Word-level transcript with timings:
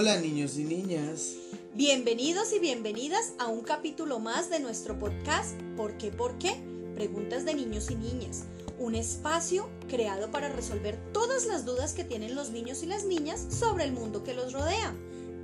Hola 0.00 0.18
niños 0.18 0.56
y 0.56 0.64
niñas. 0.64 1.34
Bienvenidos 1.74 2.54
y 2.54 2.58
bienvenidas 2.58 3.34
a 3.38 3.48
un 3.48 3.60
capítulo 3.60 4.18
más 4.18 4.48
de 4.48 4.58
nuestro 4.58 4.98
podcast 4.98 5.60
¿Por 5.76 5.98
qué? 5.98 6.10
¿Por 6.10 6.38
qué? 6.38 6.56
Preguntas 6.94 7.44
de 7.44 7.52
niños 7.52 7.90
y 7.90 7.96
niñas. 7.96 8.44
Un 8.78 8.94
espacio 8.94 9.68
creado 9.90 10.30
para 10.30 10.48
resolver 10.48 10.96
todas 11.12 11.44
las 11.44 11.66
dudas 11.66 11.92
que 11.92 12.04
tienen 12.04 12.34
los 12.34 12.48
niños 12.48 12.82
y 12.82 12.86
las 12.86 13.04
niñas 13.04 13.46
sobre 13.50 13.84
el 13.84 13.92
mundo 13.92 14.24
que 14.24 14.32
los 14.32 14.54
rodea. 14.54 14.94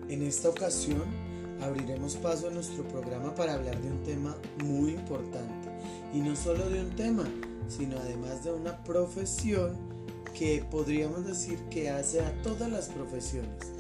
En 0.08 0.22
esta 0.22 0.48
ocasión 0.48 1.05
abriremos 1.61 2.16
paso 2.16 2.48
a 2.48 2.50
nuestro 2.50 2.83
programa 2.88 3.34
para 3.34 3.53
hablar 3.53 3.78
de 3.83 3.91
un 3.91 4.03
tema 4.05 4.38
muy 4.64 4.92
importante. 4.92 5.69
Y 6.14 6.20
no 6.20 6.34
solo 6.34 6.70
de 6.70 6.81
un 6.81 6.97
tema, 6.97 7.28
sino 7.69 7.98
además 7.98 8.42
de 8.42 8.53
una 8.53 8.83
profesión 8.84 9.77
que 10.33 10.64
podríamos 10.70 11.27
decir 11.27 11.59
que 11.69 11.91
hace 11.91 12.22
a 12.22 12.33
todas 12.41 12.70
las 12.70 12.88
profesiones. 12.88 13.75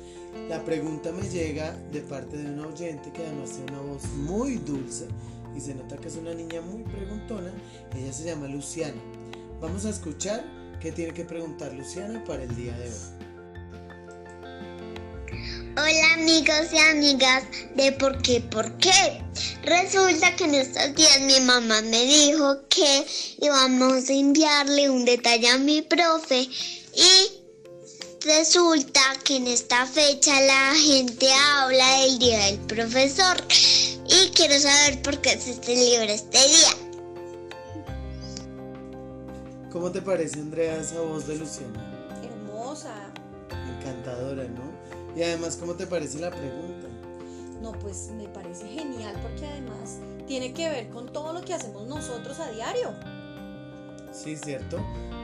La 0.48 0.64
pregunta 0.64 1.10
me 1.10 1.28
llega 1.28 1.72
de 1.90 2.00
parte 2.02 2.36
de 2.36 2.48
una 2.48 2.68
oyente 2.68 3.10
que 3.10 3.26
además 3.26 3.50
tiene 3.50 3.72
una 3.72 3.92
voz 3.92 4.04
muy 4.14 4.56
dulce 4.58 5.08
y 5.56 5.60
se 5.60 5.74
nota 5.74 5.96
que 5.96 6.06
es 6.06 6.14
una 6.14 6.34
niña 6.34 6.60
muy 6.60 6.84
preguntona. 6.84 7.52
Ella 7.96 8.12
se 8.12 8.26
llama 8.26 8.46
Luciana. 8.46 9.00
Vamos 9.60 9.84
a 9.86 9.90
escuchar 9.90 10.44
qué 10.80 10.92
tiene 10.92 11.12
que 11.12 11.24
preguntar 11.24 11.72
Luciana 11.72 12.22
para 12.24 12.44
el 12.44 12.54
día 12.54 12.72
de 12.78 12.84
hoy. 12.84 13.26
Hola 15.78 16.14
amigos 16.14 16.72
y 16.72 16.78
amigas 16.78 17.44
de 17.74 17.90
por 17.92 18.22
qué, 18.22 18.40
por 18.40 18.78
qué. 18.78 19.20
Resulta 19.64 20.36
que 20.36 20.44
en 20.44 20.54
estos 20.54 20.94
días 20.94 21.20
mi 21.22 21.40
mamá 21.40 21.82
me 21.82 22.04
dijo 22.04 22.60
que 22.68 23.04
íbamos 23.42 24.08
a 24.08 24.12
enviarle 24.12 24.90
un 24.90 25.04
detalle 25.04 25.48
a 25.48 25.58
mi 25.58 25.82
profe 25.82 26.48
y 26.94 27.35
resulta 28.26 29.00
que 29.24 29.36
en 29.36 29.46
esta 29.46 29.86
fecha 29.86 30.40
la 30.40 30.74
gente 30.74 31.28
habla 31.32 32.00
del 32.00 32.18
día 32.18 32.38
del 32.46 32.58
profesor 32.60 33.36
y 33.48 34.30
quiero 34.34 34.58
saber 34.58 35.00
por 35.02 35.20
qué 35.20 35.38
se 35.38 35.54
celebra 35.54 36.12
este 36.12 36.38
día. 36.38 36.70
¿Cómo 39.70 39.92
te 39.92 40.02
parece 40.02 40.40
Andrea 40.40 40.76
esa 40.76 41.00
voz 41.00 41.26
de 41.28 41.36
Luciana? 41.36 42.18
Hermosa. 42.24 42.94
Encantadora, 43.78 44.44
¿no? 44.44 44.72
Y 45.14 45.22
además, 45.22 45.56
¿cómo 45.56 45.74
te 45.74 45.86
parece 45.86 46.18
la 46.18 46.30
pregunta? 46.30 46.88
No, 47.62 47.72
pues 47.72 48.10
me 48.16 48.28
parece 48.28 48.66
genial 48.68 49.14
porque 49.22 49.46
además 49.46 49.98
tiene 50.26 50.52
que 50.52 50.68
ver 50.68 50.88
con 50.90 51.12
todo 51.12 51.32
lo 51.32 51.42
que 51.42 51.54
hacemos 51.54 51.86
nosotros 51.86 52.40
a 52.40 52.50
diario. 52.50 52.92
Sí, 54.16 54.36
cierto. 54.36 54.78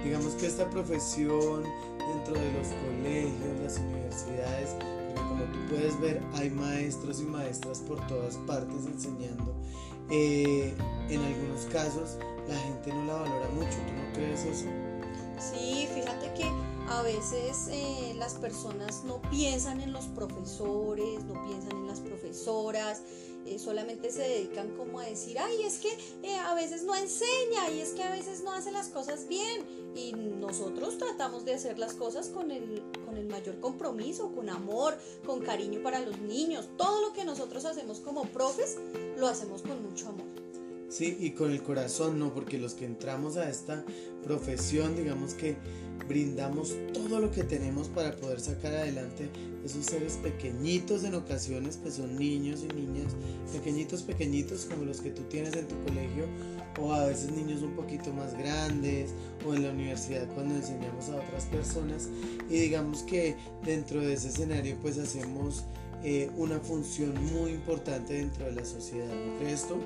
Digamos 0.04 0.34
que 0.34 0.46
esta 0.46 0.68
profesión 0.68 1.64
dentro 1.98 2.34
de 2.34 2.52
los 2.52 2.68
colegios, 2.68 3.60
las 3.62 3.78
universidades, 3.78 4.70
porque 4.78 5.28
como 5.28 5.44
tú 5.44 5.58
puedes 5.70 6.00
ver, 6.00 6.22
hay 6.34 6.50
maestros 6.50 7.20
y 7.20 7.24
maestras 7.24 7.80
por 7.80 8.04
todas 8.06 8.36
partes 8.38 8.86
enseñando. 8.86 9.54
Eh, 10.10 10.74
en 11.08 11.20
algunos 11.20 11.64
casos 11.72 12.18
la 12.48 12.58
gente 12.58 12.92
no 12.92 13.04
la 13.04 13.14
valora 13.14 13.48
mucho, 13.50 13.78
¿tú 13.86 13.92
no 13.94 14.12
crees 14.12 14.44
eso? 14.44 14.66
Sí, 15.38 15.88
fíjate 15.94 16.32
que 16.34 16.44
a 16.88 17.02
veces 17.02 17.68
eh, 17.70 18.14
las 18.18 18.34
personas 18.34 19.04
no 19.04 19.22
piensan 19.30 19.80
en 19.80 19.92
los 19.92 20.06
profesores, 20.06 21.24
no 21.24 21.44
piensan 21.46 21.72
en 21.78 21.86
las 21.86 22.00
profesoras, 22.00 23.02
eh, 23.46 23.58
solamente 23.58 24.10
se 24.10 24.22
dedican 24.22 24.70
como 24.76 25.00
a 25.00 25.04
decir, 25.04 25.38
ay, 25.38 25.62
es 25.62 25.78
que 25.78 25.90
eh, 26.22 26.36
a 26.36 26.54
veces 26.54 26.84
no 26.84 26.94
enseña 26.94 27.70
y 27.70 27.80
es 27.80 27.90
que 27.90 28.02
a 28.02 28.10
veces 28.10 28.42
no 28.42 28.52
hace 28.52 28.72
las 28.72 28.88
cosas 28.88 29.28
bien. 29.28 29.66
Y 29.94 30.12
nosotros 30.12 30.96
tratamos 30.98 31.44
de 31.44 31.54
hacer 31.54 31.78
las 31.78 31.94
cosas 31.94 32.28
con 32.28 32.50
el, 32.50 32.82
con 33.04 33.16
el 33.16 33.26
mayor 33.26 33.60
compromiso, 33.60 34.32
con 34.34 34.48
amor, 34.48 34.96
con 35.26 35.40
cariño 35.40 35.82
para 35.82 36.00
los 36.00 36.18
niños. 36.20 36.68
Todo 36.76 37.00
lo 37.02 37.12
que 37.12 37.24
nosotros 37.24 37.64
hacemos 37.64 38.00
como 38.00 38.24
profes, 38.24 38.78
lo 39.16 39.28
hacemos 39.28 39.62
con 39.62 39.82
mucho 39.82 40.08
amor. 40.08 40.51
Sí, 40.92 41.16
y 41.20 41.30
con 41.30 41.52
el 41.52 41.62
corazón, 41.62 42.18
¿no? 42.18 42.34
Porque 42.34 42.58
los 42.58 42.74
que 42.74 42.84
entramos 42.84 43.38
a 43.38 43.48
esta 43.48 43.82
profesión, 44.22 44.94
digamos 44.94 45.32
que 45.32 45.56
brindamos 46.06 46.76
todo 46.92 47.18
lo 47.18 47.30
que 47.30 47.44
tenemos 47.44 47.88
para 47.88 48.14
poder 48.14 48.40
sacar 48.40 48.74
adelante 48.74 49.30
esos 49.64 49.86
seres 49.86 50.18
pequeñitos 50.22 51.04
en 51.04 51.14
ocasiones, 51.14 51.78
que 51.78 51.90
son 51.90 52.16
niños 52.16 52.60
y 52.62 52.74
niñas, 52.74 53.14
pequeñitos, 53.54 54.02
pequeñitos 54.02 54.66
como 54.66 54.84
los 54.84 55.00
que 55.00 55.10
tú 55.10 55.22
tienes 55.30 55.54
en 55.56 55.66
tu 55.66 55.82
colegio, 55.84 56.26
o 56.78 56.92
a 56.92 57.06
veces 57.06 57.30
niños 57.30 57.62
un 57.62 57.74
poquito 57.74 58.12
más 58.12 58.36
grandes, 58.36 59.12
o 59.46 59.54
en 59.54 59.62
la 59.62 59.70
universidad 59.70 60.28
cuando 60.34 60.56
enseñamos 60.56 61.08
a 61.08 61.16
otras 61.16 61.46
personas. 61.46 62.10
Y 62.50 62.58
digamos 62.58 63.02
que 63.04 63.34
dentro 63.64 64.02
de 64.02 64.12
ese 64.12 64.28
escenario 64.28 64.76
pues 64.82 64.98
hacemos 64.98 65.64
eh, 66.04 66.30
una 66.36 66.58
función 66.58 67.14
muy 67.32 67.52
importante 67.52 68.14
dentro 68.14 68.44
de 68.46 68.52
la 68.52 68.64
sociedad, 68.64 69.06
¿no 69.06 69.38
crees 69.38 69.66
tú? 69.66 69.76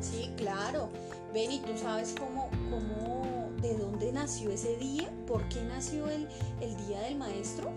Sí, 0.00 0.30
claro. 0.36 0.88
Ven 1.32 1.50
y 1.50 1.60
tú 1.60 1.76
sabes 1.76 2.14
cómo, 2.18 2.48
cómo, 2.70 3.50
de 3.60 3.76
dónde 3.76 4.12
nació 4.12 4.50
ese 4.50 4.76
día, 4.76 5.10
por 5.26 5.48
qué 5.48 5.62
nació 5.64 6.08
el, 6.08 6.28
el 6.60 6.76
Día 6.86 7.00
del 7.02 7.16
Maestro. 7.16 7.72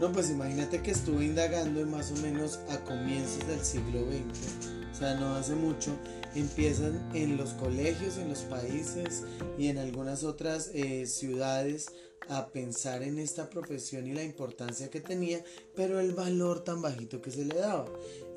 No, 0.00 0.10
pues 0.10 0.30
imagínate 0.30 0.80
que 0.82 0.90
estuve 0.92 1.26
indagando 1.26 1.84
más 1.86 2.10
o 2.10 2.16
menos 2.16 2.58
a 2.70 2.78
comienzos 2.78 3.46
del 3.46 3.60
siglo 3.60 4.00
XX, 4.00 4.79
o 4.90 4.94
sea, 4.94 5.14
no 5.14 5.34
hace 5.34 5.54
mucho, 5.54 5.96
empiezan 6.34 7.10
en 7.14 7.36
los 7.36 7.50
colegios, 7.54 8.18
en 8.18 8.28
los 8.28 8.40
países 8.40 9.24
y 9.58 9.68
en 9.68 9.78
algunas 9.78 10.24
otras 10.24 10.70
eh, 10.74 11.06
ciudades 11.06 11.88
a 12.28 12.48
pensar 12.48 13.02
en 13.02 13.18
esta 13.18 13.50
profesión 13.50 14.06
y 14.06 14.14
la 14.14 14.22
importancia 14.22 14.88
que 14.88 15.00
tenía, 15.00 15.42
pero 15.74 15.98
el 15.98 16.12
valor 16.12 16.62
tan 16.62 16.80
bajito 16.80 17.20
que 17.20 17.30
se 17.30 17.44
le 17.44 17.56
daba. 17.56 17.86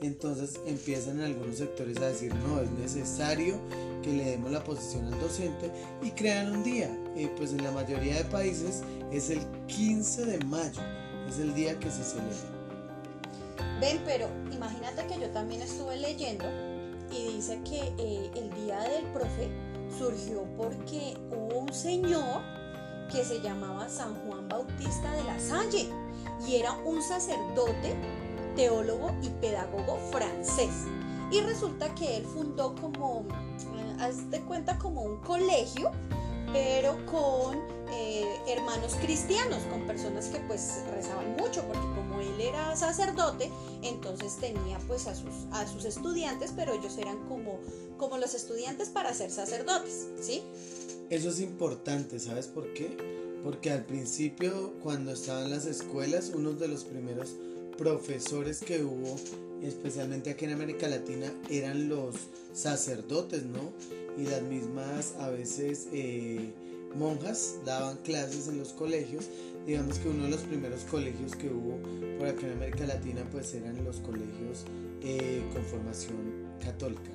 Entonces 0.02 0.60
empiezan 0.66 1.20
en 1.20 1.26
algunos 1.26 1.58
sectores 1.58 1.98
a 1.98 2.08
decir, 2.08 2.34
no, 2.34 2.60
es 2.60 2.72
necesario 2.72 3.60
que 4.02 4.12
le 4.12 4.32
demos 4.32 4.52
la 4.52 4.64
posición 4.64 5.14
al 5.14 5.20
docente 5.20 5.72
y 6.02 6.12
crean 6.12 6.52
un 6.52 6.64
día. 6.64 6.90
Y 7.16 7.28
pues 7.38 7.52
en 7.52 7.64
la 7.64 7.72
mayoría 7.72 8.18
de 8.18 8.26
países 8.26 8.82
es 9.12 9.30
el 9.30 9.42
15 9.68 10.26
de 10.26 10.40
mayo, 10.46 10.82
es 11.30 11.40
el 11.40 11.54
día 11.54 11.80
que 11.80 11.92
se 11.92 12.04
celebra. 12.04 12.53
Ven, 13.84 14.02
pero 14.06 14.30
imagínate 14.50 15.06
que 15.08 15.20
yo 15.20 15.30
también 15.32 15.62
estuve 15.62 15.98
leyendo 15.98 16.46
y 17.12 17.34
dice 17.34 17.60
que 17.66 17.94
eh, 17.98 18.32
el 18.34 18.50
día 18.54 18.80
del 18.80 19.04
profe 19.08 19.52
surgió 19.98 20.46
porque 20.56 21.18
hubo 21.30 21.60
un 21.60 21.74
señor 21.74 22.42
que 23.12 23.26
se 23.26 23.42
llamaba 23.42 23.90
San 23.90 24.16
Juan 24.24 24.48
Bautista 24.48 25.12
de 25.12 25.26
la 25.26 25.38
Salle 25.38 25.90
y 26.48 26.56
era 26.56 26.72
un 26.86 27.02
sacerdote, 27.02 27.94
teólogo 28.56 29.12
y 29.22 29.28
pedagogo 29.42 29.98
francés. 30.14 30.86
Y 31.30 31.42
resulta 31.42 31.94
que 31.94 32.16
él 32.16 32.26
fundó 32.26 32.76
como, 32.76 33.26
eh, 33.76 33.98
haz 34.00 34.32
de 34.32 34.40
cuenta, 34.44 34.78
como 34.78 35.02
un 35.02 35.18
colegio, 35.18 35.92
pero 36.54 37.04
con 37.08 37.58
eh, 37.92 38.26
hermanos 38.48 38.96
cristianos, 39.02 39.64
con 39.64 39.86
personas 39.88 40.28
que 40.28 40.40
pues 40.42 40.84
rezaban 40.96 41.36
mucho, 41.36 41.64
porque 41.64 41.82
como 41.96 42.22
él 42.22 42.40
era 42.40 42.76
sacerdote, 42.76 43.52
entonces 43.82 44.38
tenía 44.38 44.78
pues 44.88 45.08
a 45.08 45.16
sus, 45.16 45.34
a 45.52 45.68
sus 45.68 45.84
estudiantes, 45.86 46.54
pero 46.56 46.74
ellos 46.74 46.98
eran 46.98 47.18
como, 47.28 47.60
como 47.98 48.18
los 48.18 48.36
estudiantes 48.36 48.90
para 48.90 49.14
ser 49.14 49.32
sacerdotes, 49.32 50.08
¿sí? 50.22 50.44
Eso 51.10 51.30
es 51.30 51.40
importante, 51.42 52.20
¿sabes 52.20 52.48
por 52.48 52.72
qué? 52.74 52.96
Porque 53.44 53.72
al 53.72 53.84
principio, 53.86 54.74
cuando 54.82 55.12
estaban 55.12 55.50
las 55.50 55.66
escuelas, 55.66 56.32
uno 56.34 56.54
de 56.54 56.68
los 56.68 56.86
primeros 56.86 57.36
profesores 57.78 58.60
que 58.60 58.84
hubo, 58.84 59.16
especialmente 59.62 60.32
aquí 60.32 60.46
en 60.46 60.54
América 60.54 60.88
Latina, 60.88 61.32
eran 61.50 61.90
los 61.90 62.16
sacerdotes, 62.54 63.44
¿no? 63.44 63.72
Y 64.18 64.28
las 64.28 64.42
mismas, 64.44 65.16
a 65.20 65.30
veces, 65.30 65.88
eh, 65.92 66.54
monjas 66.96 67.56
daban 67.66 67.98
clases 67.98 68.48
en 68.48 68.60
los 68.60 68.70
colegios. 68.70 69.26
Digamos 69.66 69.98
que 70.00 70.10
uno 70.10 70.24
de 70.26 70.30
los 70.30 70.42
primeros 70.42 70.82
colegios 70.84 71.36
que 71.36 71.50
hubo 71.50 71.80
por 72.18 72.28
acá 72.28 72.46
en 72.46 72.54
América 72.54 72.86
Latina, 72.86 73.22
pues 73.32 73.54
eran 73.54 73.84
los 73.84 73.98
colegios 73.98 74.66
eh, 75.02 75.42
con 75.54 75.64
formación 75.64 76.18
católica. 76.64 77.10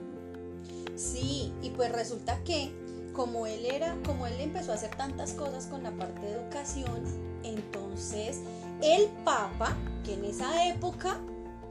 Sí, 0.96 1.52
y 1.62 1.70
pues 1.70 1.92
resulta 1.92 2.42
que 2.44 2.70
como 3.12 3.46
él 3.46 3.64
era, 3.66 3.96
como 4.04 4.26
él 4.26 4.40
empezó 4.40 4.72
a 4.72 4.74
hacer 4.76 4.90
tantas 4.96 5.32
cosas 5.32 5.66
con 5.66 5.82
la 5.82 5.92
parte 5.92 6.20
de 6.20 6.32
educación, 6.32 7.02
entonces 7.42 8.38
el 8.82 9.08
Papa, 9.24 9.76
que 10.04 10.14
en 10.14 10.24
esa 10.24 10.66
época 10.66 11.20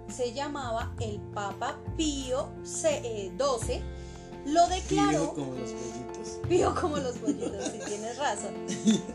se 0.09 0.33
llamaba 0.33 0.93
el 0.99 1.19
Papa 1.33 1.79
Pío 1.95 2.49
XII, 2.63 3.81
lo 4.45 4.67
declaró. 4.67 5.33
Pío 5.33 5.35
como 5.35 5.55
los 5.55 5.71
pollitos. 5.71 6.39
Pío 6.47 6.75
como 6.75 6.97
los 6.97 7.17
pollitos, 7.17 7.65
si 7.65 7.79
tienes 7.79 8.17
razón. 8.17 8.53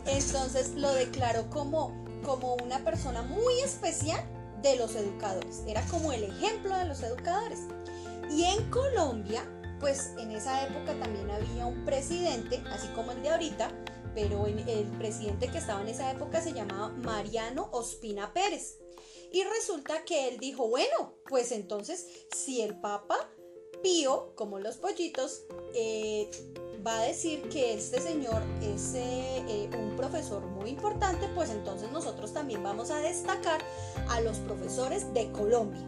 Entonces 0.05 0.75
lo 0.75 0.93
declaró 0.93 1.49
como, 1.49 1.91
como 2.23 2.55
una 2.55 2.79
persona 2.79 3.23
muy 3.23 3.59
especial 3.61 4.23
de 4.61 4.75
los 4.77 4.95
educadores. 4.95 5.63
Era 5.67 5.81
como 5.87 6.11
el 6.13 6.23
ejemplo 6.23 6.77
de 6.77 6.85
los 6.85 7.01
educadores. 7.01 7.59
Y 8.29 8.43
en 8.45 8.69
Colombia, 8.69 9.43
pues 9.79 10.13
en 10.17 10.31
esa 10.31 10.65
época 10.65 10.97
también 10.99 11.29
había 11.29 11.65
un 11.65 11.83
presidente, 11.83 12.63
así 12.71 12.87
como 12.89 13.11
el 13.11 13.21
de 13.21 13.29
ahorita, 13.29 13.69
pero 14.15 14.45
el 14.47 14.85
presidente 14.97 15.47
que 15.47 15.57
estaba 15.57 15.81
en 15.81 15.89
esa 15.89 16.11
época 16.11 16.41
se 16.41 16.53
llamaba 16.53 16.89
Mariano 16.89 17.69
Ospina 17.71 18.31
Pérez. 18.33 18.77
Y 19.33 19.43
resulta 19.45 20.05
que 20.05 20.27
él 20.27 20.37
dijo, 20.37 20.67
bueno, 20.69 21.15
pues 21.27 21.51
entonces 21.51 22.07
si 22.35 22.61
el 22.61 22.79
Papa 22.79 23.17
Pío, 23.81 24.31
como 24.35 24.59
los 24.59 24.77
pollitos, 24.77 25.41
eh, 25.73 26.29
va 26.85 26.99
a 26.99 27.03
decir 27.03 27.49
que 27.49 27.73
este 27.73 27.99
señor 27.99 28.43
es 28.61 28.93
eh, 28.93 29.43
eh, 29.47 29.69
un 29.75 29.95
profesor 29.95 30.45
muy 30.45 30.69
importante, 30.69 31.27
pues 31.33 31.49
entonces 31.49 31.91
nosotros 31.91 32.31
también 32.31 32.61
vamos 32.61 32.91
a 32.91 32.99
destacar 32.99 33.59
a 34.07 34.21
los 34.21 34.37
profesores 34.37 35.11
de 35.15 35.31
Colombia. 35.31 35.81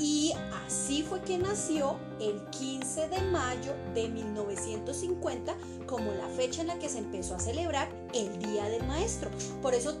Y 0.00 0.32
así 0.66 1.04
fue 1.04 1.20
que 1.22 1.38
nació 1.38 1.96
el 2.20 2.42
15 2.50 3.08
de 3.08 3.20
mayo 3.22 3.72
de 3.94 4.08
1950 4.08 5.54
como 5.86 6.10
la 6.12 6.26
fecha 6.30 6.62
en 6.62 6.68
la 6.68 6.78
que 6.78 6.88
se 6.88 6.98
empezó 6.98 7.36
a 7.36 7.38
celebrar 7.38 7.88
el 8.14 8.36
Día 8.38 8.64
del 8.64 8.84
Maestro. 8.86 9.30
Por 9.62 9.74
eso 9.74 9.94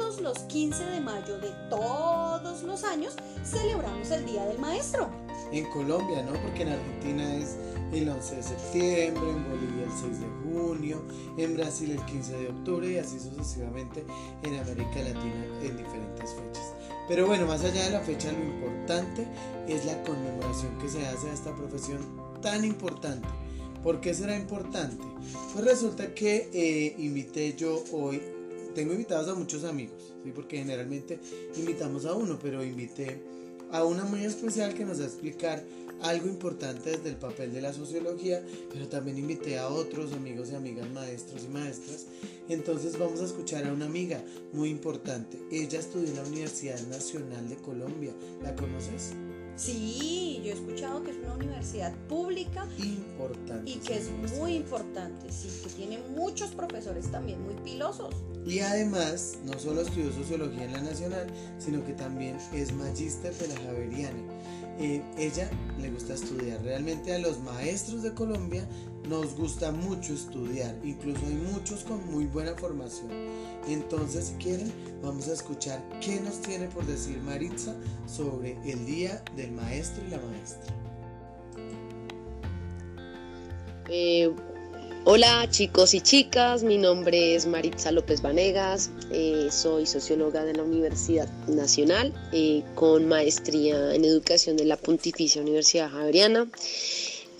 todos 0.00 0.20
los 0.22 0.38
15 0.38 0.82
de 0.82 1.00
mayo 1.02 1.38
de 1.38 1.50
todos 1.68 2.62
los 2.62 2.84
años 2.84 3.14
celebramos 3.44 4.10
el 4.10 4.24
Día 4.24 4.46
del 4.46 4.58
Maestro. 4.58 5.10
En 5.52 5.68
Colombia, 5.70 6.22
¿no? 6.22 6.32
Porque 6.40 6.62
en 6.62 6.70
Argentina 6.70 7.34
es 7.36 7.56
el 7.92 8.08
11 8.08 8.36
de 8.36 8.42
septiembre, 8.42 9.30
en 9.30 9.50
Bolivia 9.50 9.84
el 9.84 9.92
6 10.00 10.20
de 10.20 10.26
junio, 10.42 11.02
en 11.36 11.54
Brasil 11.54 11.90
el 11.90 12.02
15 12.06 12.32
de 12.34 12.48
octubre 12.48 12.90
y 12.90 12.96
así 12.96 13.20
sucesivamente 13.20 14.02
en 14.42 14.58
América 14.58 15.02
Latina 15.02 15.44
en 15.62 15.76
diferentes 15.76 16.30
fechas. 16.32 16.72
Pero 17.06 17.26
bueno, 17.26 17.44
más 17.44 17.62
allá 17.62 17.84
de 17.84 17.90
la 17.90 18.00
fecha, 18.00 18.32
lo 18.32 18.42
importante 18.42 19.26
es 19.68 19.84
la 19.84 20.02
conmemoración 20.04 20.78
que 20.78 20.88
se 20.88 21.06
hace 21.06 21.28
a 21.28 21.34
esta 21.34 21.54
profesión 21.54 22.00
tan 22.40 22.64
importante. 22.64 23.28
¿Por 23.82 24.00
qué 24.00 24.14
será 24.14 24.34
importante? 24.34 25.04
Pues 25.52 25.62
resulta 25.62 26.14
que 26.14 26.48
eh, 26.54 26.94
invité 26.98 27.54
yo 27.54 27.82
hoy, 27.92 28.22
tengo 28.74 28.92
invitados 28.92 29.28
a 29.28 29.34
muchos 29.34 29.64
amigos, 29.64 30.14
¿sí? 30.24 30.32
porque 30.34 30.58
generalmente 30.58 31.18
invitamos 31.56 32.04
a 32.06 32.14
uno, 32.14 32.38
pero 32.40 32.64
invité 32.64 33.20
a 33.70 33.84
una 33.84 34.04
muy 34.04 34.24
especial 34.24 34.74
que 34.74 34.84
nos 34.84 35.00
va 35.00 35.04
a 35.04 35.06
explicar 35.06 35.62
algo 36.02 36.28
importante 36.28 36.90
desde 36.90 37.10
el 37.10 37.16
papel 37.16 37.52
de 37.52 37.60
la 37.60 37.72
sociología, 37.72 38.42
pero 38.72 38.88
también 38.88 39.18
invité 39.18 39.58
a 39.58 39.68
otros 39.68 40.12
amigos 40.12 40.50
y 40.50 40.54
amigas 40.54 40.88
maestros 40.90 41.44
y 41.44 41.48
maestras. 41.48 42.06
Entonces 42.48 42.98
vamos 42.98 43.20
a 43.20 43.24
escuchar 43.24 43.66
a 43.66 43.72
una 43.72 43.86
amiga 43.86 44.22
muy 44.52 44.70
importante. 44.70 45.38
Ella 45.52 45.78
estudió 45.78 46.08
en 46.08 46.16
la 46.16 46.24
Universidad 46.24 46.80
Nacional 46.88 47.48
de 47.48 47.56
Colombia. 47.56 48.12
¿La 48.42 48.54
conoces? 48.54 49.12
Sí, 49.60 50.40
yo 50.42 50.52
he 50.52 50.54
escuchado 50.54 51.02
que 51.02 51.10
es 51.10 51.18
una 51.18 51.34
universidad 51.34 51.92
pública. 52.08 52.66
Importante. 52.78 53.70
Y 53.70 53.74
que 53.74 53.98
es 53.98 54.10
muy 54.38 54.54
importante, 54.54 55.30
sí, 55.30 55.48
que 55.62 55.68
tiene 55.68 55.98
muchos 56.16 56.52
profesores 56.52 57.10
también 57.10 57.42
muy 57.44 57.54
pilosos. 57.62 58.14
Y 58.46 58.60
además, 58.60 59.38
no 59.44 59.58
solo 59.58 59.82
estudió 59.82 60.10
sociología 60.12 60.64
en 60.64 60.72
la 60.72 60.80
Nacional, 60.80 61.26
sino 61.58 61.84
que 61.84 61.92
también 61.92 62.38
es 62.54 62.72
magíster 62.72 63.34
de 63.34 63.48
la 63.48 63.56
Javeriana. 63.60 64.18
Eh, 64.78 65.02
ella 65.18 65.50
le 65.78 65.90
gusta 65.90 66.14
estudiar. 66.14 66.62
Realmente 66.62 67.14
a 67.14 67.18
los 67.18 67.38
maestros 67.40 68.02
de 68.02 68.14
Colombia 68.14 68.66
nos 69.08 69.34
gusta 69.34 69.72
mucho 69.72 70.12
estudiar. 70.12 70.74
Incluso 70.84 71.20
hay 71.26 71.34
muchos 71.34 71.84
con 71.84 72.04
muy 72.12 72.26
buena 72.26 72.54
formación. 72.54 73.10
Entonces, 73.68 74.26
si 74.26 74.34
quieren, 74.34 74.72
vamos 75.02 75.28
a 75.28 75.32
escuchar 75.32 75.82
qué 76.00 76.20
nos 76.20 76.40
tiene 76.40 76.66
por 76.68 76.86
decir 76.86 77.18
Maritza 77.22 77.74
sobre 78.06 78.56
el 78.64 78.84
Día 78.86 79.22
del 79.36 79.52
Maestro 79.52 80.02
y 80.06 80.10
la 80.10 80.18
Maestra. 80.18 80.74
Eh, 83.88 84.32
Hola 85.06 85.48
chicos 85.48 85.94
y 85.94 86.02
chicas, 86.02 86.62
mi 86.62 86.76
nombre 86.76 87.34
es 87.34 87.46
Maritza 87.46 87.90
López 87.90 88.20
Vanegas, 88.20 88.90
eh, 89.10 89.48
soy 89.50 89.86
socióloga 89.86 90.44
de 90.44 90.52
la 90.52 90.62
Universidad 90.62 91.26
Nacional 91.48 92.12
eh, 92.32 92.62
con 92.74 93.08
maestría 93.08 93.94
en 93.94 94.04
educación 94.04 94.58
de 94.58 94.66
la 94.66 94.76
Pontificia 94.76 95.40
Universidad 95.40 95.90
Javeriana, 95.90 96.48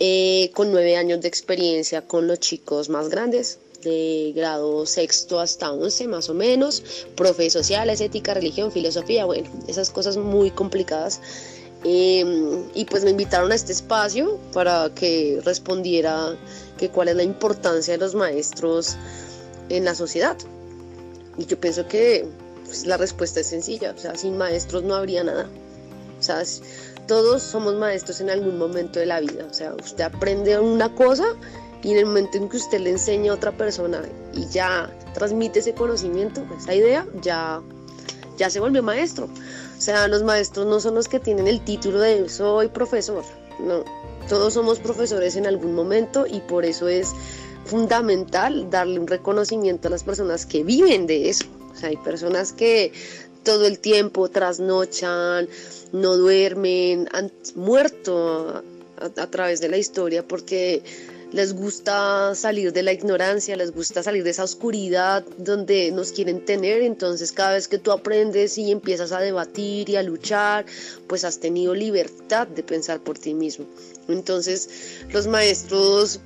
eh, 0.01 0.51
con 0.55 0.73
nueve 0.73 0.97
años 0.97 1.21
de 1.21 1.29
experiencia 1.29 2.07
con 2.07 2.27
los 2.27 2.41
chicos 2.41 2.89
más 2.89 3.11
grandes, 3.11 3.59
de 3.83 4.33
grado 4.35 4.87
sexto 4.87 5.41
hasta 5.41 5.71
once 5.73 6.07
más 6.09 6.29
o 6.29 6.35
menos, 6.35 6.83
profe 7.17 7.51
sociales, 7.51 8.01
ética, 8.01 8.35
religión, 8.35 8.73
filosofía, 8.73 9.27
bueno, 9.27 9.49
esas 9.69 9.91
cosas 9.91 10.17
muy 10.17 10.51
complicadas. 10.51 11.21
y 11.85 12.85
pues 12.91 13.05
me 13.05 13.11
invitaron 13.11 13.53
a 13.53 13.55
este 13.55 13.73
espacio 13.73 14.39
para 14.53 14.91
que 14.95 15.41
respondiera 15.45 16.37
que 16.79 16.89
cuál 16.89 17.09
es 17.09 17.17
la 17.17 17.23
importancia 17.23 17.95
de 17.95 17.99
los 17.99 18.15
maestros 18.15 18.97
en 19.69 19.85
la 19.85 19.95
sociedad. 19.95 20.37
Y 21.39 21.47
yo 21.47 21.61
pienso 21.61 21.87
que 21.87 22.27
pues, 22.65 22.87
la 22.87 22.97
respuesta 22.97 23.41
es 23.41 23.49
sencilla, 23.49 23.95
o 23.97 23.99
sea, 23.99 24.15
sin 24.15 24.37
maestros 24.39 24.83
no 24.83 24.95
habría 24.95 25.25
nada. 25.25 25.49
O 26.19 26.23
sea, 26.23 26.43
todos 27.11 27.43
somos 27.43 27.75
maestros 27.75 28.21
en 28.21 28.31
algún 28.31 28.57
momento 28.57 29.01
de 29.01 29.07
la 29.07 29.19
vida. 29.19 29.45
O 29.51 29.53
sea, 29.53 29.75
usted 29.75 30.05
aprende 30.05 30.61
una 30.61 30.95
cosa 30.95 31.25
y 31.83 31.91
en 31.91 31.99
el 31.99 32.07
momento 32.07 32.39
en 32.39 32.49
que 32.49 32.57
usted 32.57 32.79
le 32.79 32.91
enseña 32.91 33.33
a 33.33 33.35
otra 33.35 33.51
persona 33.51 34.01
y 34.33 34.47
ya 34.47 34.89
transmite 35.13 35.59
ese 35.59 35.75
conocimiento, 35.75 36.47
esa 36.57 36.73
idea, 36.73 37.05
ya, 37.21 37.63
ya 38.39 38.49
se 38.49 38.61
volvió 38.61 38.85
maestro. 38.85 39.25
O 39.25 39.81
sea, 39.81 40.07
los 40.07 40.23
maestros 40.23 40.67
no 40.67 40.79
son 40.79 40.95
los 40.95 41.09
que 41.09 41.19
tienen 41.19 41.49
el 41.49 41.65
título 41.65 41.99
de 41.99 42.29
soy 42.29 42.69
profesor, 42.69 43.25
no, 43.59 43.83
todos 44.29 44.55
somos 44.55 44.79
profesores 44.79 45.35
en 45.35 45.49
algún 45.49 45.75
momento 45.75 46.29
y 46.29 46.39
por 46.39 46.65
eso 46.65 46.87
es 46.87 47.13
fundamental 47.65 48.71
darle 48.71 49.01
un 49.01 49.09
reconocimiento 49.09 49.89
a 49.89 49.91
las 49.91 50.05
personas 50.05 50.47
que 50.47 50.63
viven 50.63 51.09
de 51.09 51.29
eso. 51.29 51.47
O 51.73 51.77
sea, 51.77 51.89
hay 51.89 51.97
personas 51.97 52.53
que 52.53 52.93
todo 53.43 53.67
el 53.67 53.79
tiempo 53.79 54.29
trasnochan, 54.29 55.49
no 55.93 56.17
duermen, 56.17 57.09
han 57.13 57.31
muerto 57.55 58.63
a, 58.97 59.27
través 59.29 59.61
de 59.61 59.69
la 59.69 59.79
historia 59.79 60.27
porque 60.27 60.83
les 61.33 61.55
gusta 61.55 62.35
salir 62.35 62.73
de 62.73 62.83
la 62.83 62.93
ignorancia, 62.93 63.57
les 63.57 63.73
gusta 63.73 64.03
salir 64.03 64.25
de 64.25 64.31
esa 64.31 64.45
oscuridad 64.45 65.25
donde 65.39 65.93
nos 65.93 66.13
quieren 66.13 66.45
tener, 66.45 66.83
entonces 66.83 67.31
cada 67.31 67.55
vez 67.55 67.69
que 67.69 67.79
tú 67.79 67.93
aprendes 67.93 68.59
y 68.59 68.71
empiezas 68.73 69.13
a 69.13 69.21
debatir 69.21 69.89
y 69.89 69.97
a 69.97 70.03
luchar, 70.03 70.67
pues 71.07 71.25
has 71.25 71.39
tenido 71.39 71.75
libertad 71.75 72.49
de 72.49 72.63
pensar 72.63 73.01
por 73.01 73.17
ti 73.17 73.35
mismo. 73.35 73.65
Entonces 74.09 74.69
los 75.13 75.29
maestros 75.29 76.21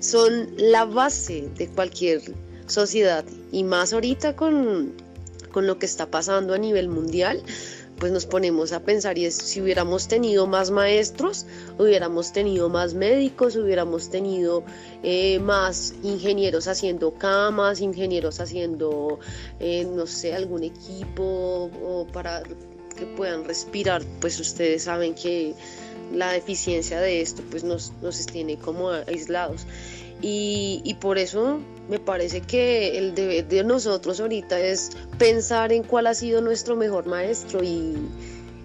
son 0.00 0.48
la 0.56 0.84
base 0.84 1.48
de 1.56 1.68
cualquier 1.68 2.22
sociedad 2.66 3.24
y 3.52 3.62
más 3.62 3.92
ahorita 3.92 4.36
con, 4.36 4.92
con 5.56 5.66
lo 5.66 5.78
que 5.78 5.86
está 5.86 6.10
pasando 6.10 6.52
a 6.52 6.58
nivel 6.58 6.88
mundial, 6.90 7.42
pues 7.98 8.12
nos 8.12 8.26
ponemos 8.26 8.74
a 8.74 8.80
pensar 8.80 9.16
y 9.16 9.24
es 9.24 9.36
si 9.36 9.62
hubiéramos 9.62 10.06
tenido 10.06 10.46
más 10.46 10.70
maestros, 10.70 11.46
hubiéramos 11.78 12.34
tenido 12.34 12.68
más 12.68 12.92
médicos, 12.92 13.56
hubiéramos 13.56 14.10
tenido 14.10 14.64
eh, 15.02 15.38
más 15.38 15.94
ingenieros 16.02 16.68
haciendo 16.68 17.14
camas, 17.14 17.80
ingenieros 17.80 18.38
haciendo, 18.38 19.18
eh, 19.58 19.86
no 19.86 20.06
sé, 20.06 20.34
algún 20.34 20.62
equipo 20.62 21.70
para 22.12 22.42
que 22.94 23.06
puedan 23.16 23.46
respirar, 23.46 24.02
pues 24.20 24.38
ustedes 24.38 24.82
saben 24.82 25.14
que 25.14 25.54
la 26.12 26.32
deficiencia 26.32 27.00
de 27.00 27.22
esto 27.22 27.42
pues 27.50 27.64
nos, 27.64 27.94
nos 28.02 28.26
tiene 28.26 28.58
como 28.58 28.90
aislados. 28.90 29.66
Y, 30.20 30.96
por 31.00 31.18
eso 31.18 31.60
me 31.88 31.98
parece 31.98 32.40
que 32.40 32.98
el 32.98 33.14
deber 33.14 33.46
de 33.46 33.64
nosotros 33.64 34.20
ahorita 34.20 34.58
es 34.58 34.90
pensar 35.18 35.72
en 35.72 35.82
cuál 35.82 36.06
ha 36.06 36.14
sido 36.14 36.40
nuestro 36.40 36.76
mejor 36.76 37.06
maestro 37.06 37.62
y, 37.62 37.96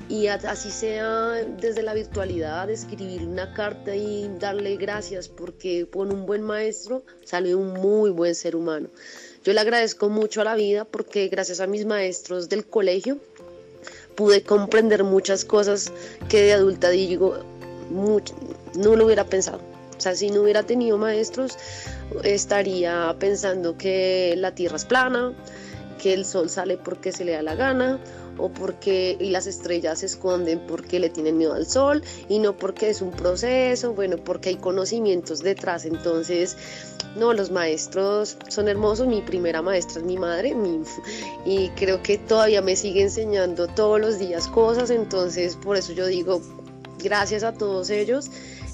y 0.09 0.27
así 0.27 0.71
sea 0.71 1.33
desde 1.59 1.83
la 1.83 1.93
virtualidad, 1.93 2.69
escribir 2.69 3.23
una 3.23 3.53
carta 3.53 3.95
y 3.95 4.29
darle 4.39 4.75
gracias 4.77 5.27
porque 5.27 5.87
con 5.91 6.11
un 6.11 6.25
buen 6.25 6.41
maestro 6.41 7.03
sale 7.23 7.53
un 7.55 7.73
muy 7.73 8.09
buen 8.09 8.35
ser 8.35 8.55
humano. 8.55 8.89
Yo 9.43 9.53
le 9.53 9.59
agradezco 9.59 10.09
mucho 10.09 10.41
a 10.41 10.43
la 10.43 10.55
vida 10.55 10.85
porque 10.85 11.27
gracias 11.27 11.59
a 11.61 11.67
mis 11.67 11.85
maestros 11.85 12.49
del 12.49 12.65
colegio 12.65 13.17
pude 14.15 14.43
comprender 14.43 15.03
muchas 15.03 15.45
cosas 15.45 15.91
que 16.29 16.41
de 16.41 16.53
adulta 16.53 16.89
digo, 16.89 17.37
no 17.91 18.95
lo 18.95 19.05
hubiera 19.05 19.25
pensado. 19.25 19.70
O 20.01 20.03
sea, 20.03 20.15
si 20.15 20.31
no 20.31 20.41
hubiera 20.41 20.63
tenido 20.63 20.97
maestros, 20.97 21.59
estaría 22.23 23.15
pensando 23.19 23.77
que 23.77 24.33
la 24.35 24.55
tierra 24.55 24.77
es 24.77 24.85
plana, 24.85 25.31
que 26.01 26.15
el 26.15 26.25
sol 26.25 26.49
sale 26.49 26.77
porque 26.77 27.11
se 27.11 27.23
le 27.23 27.33
da 27.33 27.43
la 27.43 27.53
gana, 27.53 27.99
o 28.39 28.49
porque 28.49 29.15
y 29.19 29.29
las 29.29 29.45
estrellas 29.45 29.99
se 29.99 30.07
esconden 30.07 30.59
porque 30.65 30.99
le 30.99 31.11
tienen 31.11 31.37
miedo 31.37 31.53
al 31.53 31.67
sol 31.67 32.01
y 32.29 32.39
no 32.39 32.57
porque 32.57 32.89
es 32.89 33.03
un 33.03 33.11
proceso, 33.11 33.93
bueno, 33.93 34.17
porque 34.17 34.49
hay 34.49 34.55
conocimientos 34.55 35.43
detrás. 35.43 35.85
Entonces, 35.85 36.57
no, 37.15 37.31
los 37.33 37.51
maestros 37.51 38.37
son 38.47 38.69
hermosos. 38.69 39.05
Mi 39.05 39.21
primera 39.21 39.61
maestra 39.61 39.99
es 39.99 40.03
mi 40.07 40.17
madre 40.17 40.55
y 41.45 41.69
creo 41.75 42.01
que 42.01 42.17
todavía 42.17 42.63
me 42.63 42.75
sigue 42.75 43.03
enseñando 43.03 43.67
todos 43.67 44.01
los 44.01 44.17
días 44.17 44.47
cosas. 44.47 44.89
Entonces, 44.89 45.57
por 45.57 45.77
eso 45.77 45.93
yo 45.93 46.07
digo 46.07 46.41
gracias 47.03 47.43
a 47.43 47.53
todos 47.53 47.91
ellos 47.91 48.31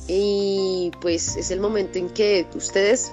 y 0.08 0.92
pues 1.02 1.36
es 1.36 1.52
el 1.52 1.60
momento 1.60 2.00
en 2.00 2.10
que 2.10 2.46
ustedes 2.56 3.12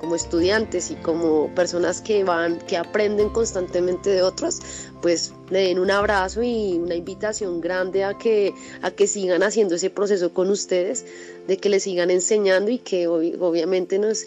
como 0.00 0.14
estudiantes 0.14 0.90
y 0.90 0.94
como 0.96 1.54
personas 1.54 2.00
que 2.00 2.22
van, 2.24 2.58
que 2.58 2.76
aprenden 2.76 3.30
constantemente 3.30 4.10
de 4.10 4.22
otros, 4.22 4.58
pues 5.00 5.32
le 5.50 5.60
den 5.60 5.78
un 5.78 5.90
abrazo 5.90 6.42
y 6.42 6.74
una 6.74 6.94
invitación 6.94 7.60
grande 7.60 8.04
a 8.04 8.16
que, 8.16 8.52
a 8.82 8.90
que 8.90 9.06
sigan 9.06 9.42
haciendo 9.42 9.76
ese 9.76 9.90
proceso 9.90 10.32
con 10.32 10.50
ustedes, 10.50 11.06
de 11.46 11.56
que 11.56 11.68
les 11.68 11.84
sigan 11.84 12.10
enseñando 12.10 12.70
y 12.70 12.78
que 12.78 13.06
obviamente 13.06 13.98
nos, 13.98 14.26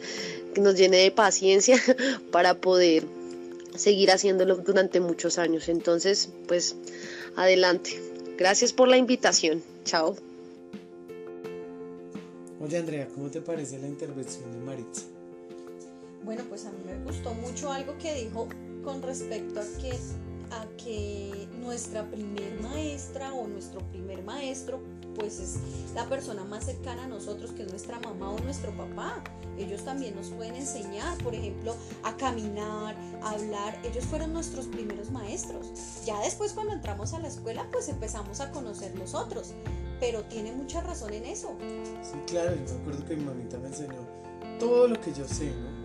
nos 0.60 0.75
llene 0.75 0.98
de 0.98 1.12
paciencia 1.12 1.78
para 2.32 2.56
poder 2.56 3.04
seguir 3.75 4.12
haciéndolo 4.12 4.58
durante 4.58 5.00
muchos 5.00 5.38
años. 5.38 5.70
Entonces, 5.70 6.30
pues 6.48 6.75
adelante. 7.36 8.01
Gracias 8.38 8.74
por 8.74 8.88
la 8.88 8.98
invitación. 8.98 9.62
Chao. 9.84 10.29
Oye 12.62 12.78
Andrea, 12.78 13.08
¿cómo 13.16 13.30
te 13.30 13.39
parece 13.39 13.80
la 13.80 13.88
intervención 13.88 14.51
de 14.51 14.60
Maritza? 14.60 15.04
Bueno, 16.25 16.44
pues 16.50 16.66
a 16.66 16.72
mí 16.72 16.80
me 16.86 17.01
gustó 17.06 17.34
mucho 17.34 17.72
algo 17.72 17.98
que 17.98 18.13
dijo 18.13 18.50
con 18.84 19.01
respecto 19.01 19.62
a 19.62 19.63
que, 19.80 19.94
a 20.51 20.68
que 20.75 21.48
nuestra 21.62 22.04
primer 22.12 22.60
maestra 22.60 23.34
o 23.34 23.48
nuestro 23.48 23.80
primer 23.92 24.24
maestro 24.24 24.82
pues 25.16 25.39
es 25.39 25.60
la 25.96 26.08
persona 26.10 26.44
más 26.44 26.66
cercana 26.66 27.06
a 27.06 27.08
nosotros 27.08 27.51
que 27.51 27.63
es 27.63 27.70
nuestra 27.70 27.98
mamá 28.01 28.30
o 28.32 28.39
nuestro 28.39 28.75
papá. 28.75 29.24
Ellos 29.58 29.86
también 29.86 30.16
nos 30.16 30.28
pueden 30.28 30.56
enseñar, 30.56 31.18
por 31.24 31.36
ejemplo, 31.36 31.75
a 32.04 32.16
caminar, 32.18 32.96
a 33.22 33.32
hablar. 33.32 33.80
Ellos 33.86 34.04
fueron 34.06 34.34
nuestros 34.34 34.68
primeros 34.68 35.12
maestros. 35.12 35.72
Ya 36.06 36.20
después 36.22 36.51
cuando 36.51 36.74
entramos 36.74 37.13
a 37.13 37.20
la 37.20 37.30
escuela 37.30 37.66
pues 37.72 37.88
empezamos 37.88 38.42
a 38.42 38.51
conocer 38.51 38.98
los 38.98 39.16
otros. 39.16 39.54
Pero 40.00 40.24
tiene 40.24 40.51
mucha 40.51 40.82
razón 40.82 41.13
en 41.13 41.25
eso. 41.25 41.58
Sí, 42.01 42.18
claro, 42.27 42.56
yo 42.56 42.74
me 42.74 42.82
acuerdo 42.82 43.06
que 43.06 43.15
mi 43.15 43.25
mamita 43.25 43.58
me 43.58 43.68
enseñó 43.68 44.08
todo 44.60 44.88
lo 44.88 45.00
que 45.00 45.13
yo 45.13 45.27
sé, 45.27 45.51
¿no? 45.51 45.79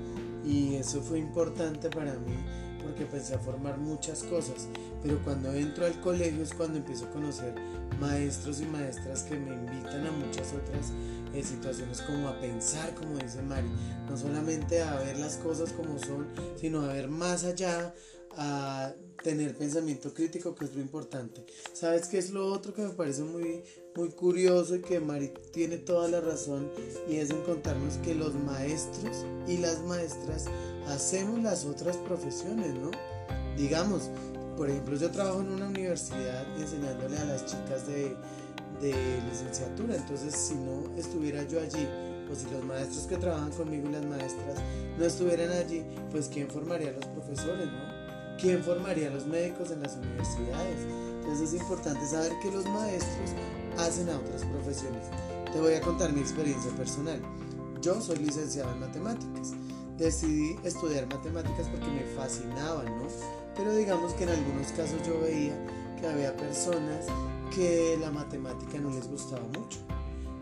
y 0.44 0.76
eso 0.76 1.00
fue 1.00 1.18
importante 1.18 1.88
para 1.88 2.14
mí 2.14 2.37
porque 2.83 3.06
pensé 3.06 3.35
a 3.35 3.38
formar 3.38 3.78
muchas 3.78 4.23
cosas, 4.25 4.68
pero 5.02 5.18
cuando 5.25 5.50
entro 5.54 5.87
al 5.87 5.99
colegio 6.02 6.42
es 6.42 6.52
cuando 6.52 6.76
empiezo 6.76 7.06
a 7.06 7.11
conocer 7.11 7.54
maestros 7.99 8.61
y 8.61 8.66
maestras 8.66 9.23
que 9.23 9.37
me 9.37 9.54
invitan 9.54 10.06
a 10.06 10.12
muchas 10.12 10.52
otras 10.52 10.92
eh, 11.33 11.42
situaciones 11.42 12.02
como 12.02 12.28
a 12.28 12.38
pensar, 12.40 12.94
como 12.94 13.16
dice 13.16 13.40
Mari, 13.40 13.68
no 14.09 14.18
solamente 14.18 14.83
a 14.83 14.97
ver 14.97 15.18
las 15.18 15.38
cosas 15.38 15.73
como 15.73 15.99
son, 15.99 16.26
sino 16.61 16.83
a 16.83 16.88
ver 16.88 17.09
más 17.09 17.44
allá, 17.44 17.94
a 18.37 18.95
tener 19.23 19.57
pensamiento 19.57 20.12
crítico, 20.12 20.55
que 20.55 20.67
es 20.67 20.75
lo 20.75 20.83
importante. 20.83 21.45
¿Sabes 21.73 22.09
qué 22.09 22.19
es 22.19 22.31
lo 22.31 22.53
otro 22.53 22.75
que 22.75 22.83
me 22.83 22.91
parece 22.91 23.23
muy, 23.23 23.64
muy 23.97 24.11
curioso 24.11 24.76
y 24.76 24.81
que 24.81 25.00
Mari 25.00 25.33
tiene 25.50 25.79
toda 25.79 26.09
la 26.09 26.21
razón? 26.21 26.71
Y 27.09 27.17
es 27.17 27.31
en 27.31 27.41
contarnos 27.43 27.97
que 27.99 28.14
los 28.14 28.35
maestros 28.35 29.25
y 29.49 29.57
las 29.57 29.83
maestras 29.83 30.45
hacemos 30.88 31.43
las 31.43 31.64
otras 31.64 31.97
profesiones, 31.97 32.75
¿no? 32.75 32.91
Digamos, 33.57 34.11
por 34.57 34.69
ejemplo, 34.69 34.97
yo 34.97 35.11
trabajo 35.11 35.41
en 35.41 35.49
una 35.49 35.69
universidad 35.69 36.47
enseñándole 36.61 37.17
a 37.17 37.25
las 37.25 37.47
chicas 37.47 37.87
de, 37.87 38.14
de 38.81 38.95
licenciatura, 39.31 39.97
entonces 39.97 40.35
si 40.35 40.55
no 40.55 40.95
estuviera 40.97 41.43
yo 41.49 41.61
allí, 41.61 41.88
o 42.31 42.35
si 42.35 42.50
los 42.50 42.64
maestros 42.64 43.07
que 43.07 43.17
trabajan 43.17 43.50
conmigo 43.53 43.88
y 43.88 43.93
las 43.93 44.05
maestras 44.05 44.59
no 44.99 45.05
estuvieran 45.05 45.50
allí, 45.50 45.83
pues 46.11 46.29
¿quién 46.29 46.49
formaría 46.49 46.91
a 46.91 46.93
los 46.93 47.07
profesores, 47.07 47.67
no? 47.67 47.94
¿Quién 48.41 48.62
formaría 48.62 49.09
a 49.09 49.11
los 49.11 49.26
médicos 49.26 49.71
en 49.71 49.83
las 49.83 49.97
universidades? 49.97 50.79
Entonces 51.21 51.55
es 51.55 51.61
importante 51.61 52.07
saber 52.07 52.33
que 52.43 52.50
los 52.50 52.67
maestros 52.67 53.31
hacen 53.79 54.11
a 54.11 54.19
otras 54.19 54.45
profesiones. 54.45 55.03
Te 55.53 55.61
voy 55.61 55.75
a 55.75 55.81
contar 55.81 56.12
mi 56.12 56.21
experiencia 56.21 56.71
personal. 56.73 57.21
Yo 57.81 58.00
soy 58.00 58.17
licenciado 58.17 58.73
en 58.73 58.81
matemáticas. 58.81 59.53
Decidí 59.97 60.57
estudiar 60.64 61.07
matemáticas 61.07 61.69
porque 61.69 61.87
me 61.87 62.03
fascinaban, 62.17 62.87
¿no? 62.99 63.07
Pero 63.57 63.75
digamos 63.75 64.12
que 64.14 64.25
en 64.25 64.31
algunos 64.31 64.73
casos 64.73 64.99
yo 65.07 65.21
veía 65.21 65.55
que 66.00 66.07
había 66.07 66.37
personas 66.37 67.07
que 67.55 67.97
la 68.00 68.11
matemática 68.11 68.79
no 68.79 68.91
les 68.91 69.09
gustaba 69.09 69.47
mucho. 69.57 69.79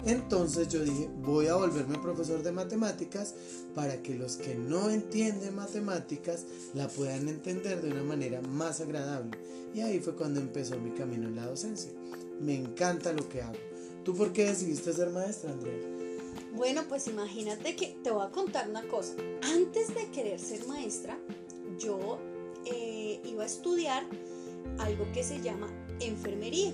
Entonces 0.05 0.69
yo 0.69 0.83
dije, 0.83 1.09
voy 1.23 1.47
a 1.47 1.55
volverme 1.55 1.99
profesor 1.99 2.43
de 2.43 2.51
matemáticas 2.53 3.35
para 3.75 4.03
que 4.03 4.15
los 4.15 4.37
que 4.37 4.55
no 4.55 4.91
entienden 4.91 5.55
matemáticas 5.55 6.45
la 6.75 6.89
puedan 6.89 7.29
entender 7.29 7.81
de 7.81 7.93
una 7.93 8.03
manera 8.03 8.41
más 8.43 8.81
agradable. 8.81 9.39
Y 9.75 9.81
ahí 9.81 10.01
fue 10.01 10.15
cuando 10.15 10.41
empezó 10.41 10.79
mi 10.79 10.91
camino 10.91 11.29
en 11.29 11.37
la 11.37 11.47
docencia. 11.47 11.91
Me 12.41 12.57
encanta 12.57 13.13
lo 13.13 13.29
que 13.29 13.43
hago. 13.43 13.59
¿Tú 14.05 14.15
por 14.15 14.33
qué 14.33 14.47
decidiste 14.47 14.93
ser 14.93 15.11
maestra, 15.11 15.53
Andrea? 15.53 15.79
Bueno, 16.55 16.83
pues 16.89 17.07
imagínate 17.07 17.77
que 17.77 17.97
te 18.03 18.11
voy 18.11 18.27
a 18.27 18.31
contar 18.31 18.69
una 18.69 18.83
cosa. 18.89 19.15
Antes 19.43 19.95
de 19.95 20.11
querer 20.11 20.41
ser 20.41 20.67
maestra, 20.67 21.17
yo 21.79 22.19
eh, 22.67 23.21
iba 23.25 23.45
a 23.45 23.47
estudiar 23.47 24.05
algo 24.79 25.11
que 25.13 25.23
se 25.23 25.41
llama 25.41 25.69
enfermería. 26.01 26.73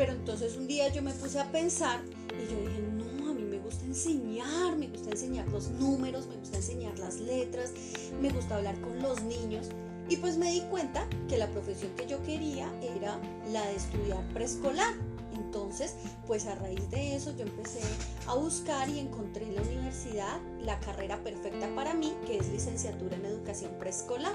Pero 0.00 0.14
entonces 0.14 0.56
un 0.56 0.66
día 0.66 0.88
yo 0.88 1.02
me 1.02 1.12
puse 1.12 1.38
a 1.38 1.52
pensar 1.52 2.00
y 2.30 2.50
yo 2.50 2.58
dije, 2.58 2.80
no, 2.80 3.28
a 3.28 3.34
mí 3.34 3.42
me 3.42 3.58
gusta 3.58 3.84
enseñar, 3.84 4.74
me 4.78 4.88
gusta 4.88 5.10
enseñar 5.10 5.46
los 5.48 5.68
números, 5.72 6.26
me 6.26 6.36
gusta 6.36 6.56
enseñar 6.56 6.98
las 6.98 7.16
letras, 7.20 7.74
me 8.18 8.30
gusta 8.30 8.56
hablar 8.56 8.80
con 8.80 9.02
los 9.02 9.20
niños. 9.24 9.66
Y 10.08 10.16
pues 10.16 10.38
me 10.38 10.52
di 10.52 10.62
cuenta 10.70 11.06
que 11.28 11.36
la 11.36 11.50
profesión 11.50 11.92
que 11.96 12.06
yo 12.06 12.22
quería 12.22 12.72
era 12.80 13.20
la 13.52 13.62
de 13.66 13.76
estudiar 13.76 14.26
preescolar. 14.32 14.94
Entonces, 15.34 15.96
pues 16.26 16.46
a 16.46 16.54
raíz 16.54 16.88
de 16.90 17.14
eso 17.14 17.36
yo 17.36 17.42
empecé 17.42 17.82
a 18.26 18.36
buscar 18.36 18.88
y 18.88 19.00
encontré 19.00 19.44
en 19.44 19.56
la 19.56 19.62
universidad 19.62 20.40
la 20.62 20.80
carrera 20.80 21.22
perfecta 21.22 21.68
para 21.74 21.92
mí, 21.92 22.14
que 22.26 22.38
es 22.38 22.48
licenciatura 22.48 23.16
en 23.16 23.26
educación 23.26 23.72
preescolar. 23.78 24.34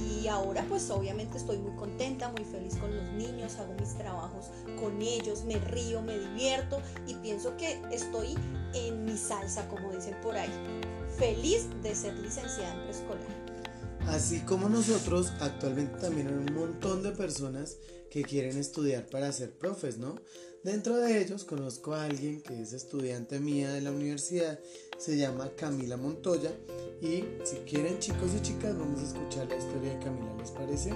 Y 0.00 0.28
ahora 0.28 0.64
pues 0.68 0.90
obviamente 0.90 1.38
estoy 1.38 1.58
muy 1.58 1.74
contenta, 1.76 2.28
muy 2.30 2.44
feliz 2.44 2.76
con 2.76 2.94
los 2.94 3.10
niños, 3.12 3.56
hago 3.58 3.74
mis 3.74 3.94
trabajos 3.94 4.50
con 4.80 5.00
ellos, 5.00 5.44
me 5.44 5.58
río, 5.58 6.02
me 6.02 6.18
divierto 6.18 6.80
y 7.06 7.14
pienso 7.14 7.56
que 7.56 7.80
estoy 7.90 8.36
en 8.74 9.04
mi 9.04 9.16
salsa, 9.16 9.68
como 9.68 9.92
dicen 9.92 10.16
por 10.22 10.36
ahí. 10.36 10.52
Feliz 11.16 11.68
de 11.82 11.94
ser 11.94 12.14
licenciada 12.14 12.74
en 12.74 12.82
preescolar. 12.82 13.47
Así 14.08 14.40
como 14.40 14.68
nosotros, 14.68 15.32
actualmente 15.40 16.00
también 16.00 16.28
hay 16.28 16.34
un 16.34 16.54
montón 16.54 17.02
de 17.02 17.12
personas 17.12 17.76
que 18.10 18.22
quieren 18.22 18.56
estudiar 18.56 19.06
para 19.06 19.30
ser 19.32 19.52
profes, 19.52 19.98
¿no? 19.98 20.16
Dentro 20.64 20.96
de 20.96 21.22
ellos 21.22 21.44
conozco 21.44 21.94
a 21.94 22.04
alguien 22.04 22.42
que 22.42 22.60
es 22.60 22.72
estudiante 22.72 23.38
mía 23.38 23.70
de 23.70 23.80
la 23.80 23.92
universidad, 23.92 24.58
se 24.98 25.16
llama 25.16 25.52
Camila 25.56 25.96
Montoya 25.96 26.50
y 27.00 27.24
si 27.44 27.56
quieren 27.68 27.98
chicos 28.00 28.30
y 28.36 28.42
chicas 28.42 28.76
vamos 28.76 29.00
a 29.00 29.06
escuchar 29.06 29.46
la 29.46 29.56
historia 29.56 29.94
de 29.94 30.04
Camila, 30.04 30.34
¿les 30.38 30.50
parece? 30.50 30.90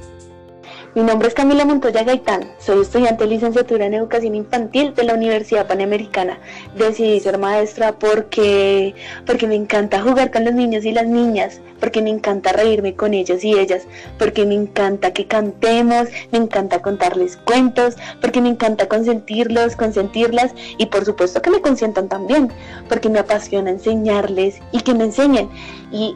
Mi 0.95 1.03
nombre 1.03 1.29
es 1.29 1.35
Camila 1.35 1.65
Montoya 1.65 2.05
Gaitán, 2.05 2.53
soy 2.59 2.83
estudiante 2.83 3.25
de 3.25 3.31
licenciatura 3.31 3.87
en 3.87 3.95
educación 3.95 4.35
infantil 4.35 4.95
de 4.95 5.05
la 5.05 5.15
Universidad 5.15 5.67
Panamericana. 5.67 6.39
Decidí 6.77 7.19
ser 7.21 7.39
maestra 7.39 7.93
porque, 7.93 8.95
porque 9.25 9.47
me 9.47 9.55
encanta 9.55 10.03
jugar 10.03 10.31
con 10.31 10.45
los 10.45 10.53
niños 10.53 10.85
y 10.85 10.93
las 10.93 11.07
niñas, 11.07 11.61
porque 11.81 12.03
me 12.03 12.11
encanta 12.11 12.53
reírme 12.53 12.95
con 12.95 13.15
ellos 13.15 13.43
y 13.43 13.59
ellas, 13.59 13.87
porque 14.19 14.45
me 14.45 14.55
encanta 14.55 15.13
que 15.13 15.27
cantemos, 15.27 16.09
me 16.31 16.39
encanta 16.39 16.83
contarles 16.83 17.39
cuentos, 17.39 17.97
porque 18.21 18.43
me 18.43 18.51
encanta 18.51 18.87
consentirlos, 18.87 19.77
consentirlas 19.77 20.55
y 20.77 20.87
por 20.87 21.05
supuesto 21.05 21.41
que 21.41 21.51
me 21.51 21.63
consientan 21.63 22.09
también, 22.09 22.53
porque 22.89 23.09
me 23.09 23.19
apasiona 23.19 23.71
enseñarles 23.71 24.61
y 24.73 24.81
que 24.81 24.95
me 24.95 25.05
enseñen. 25.05 25.49
Y 25.91 26.15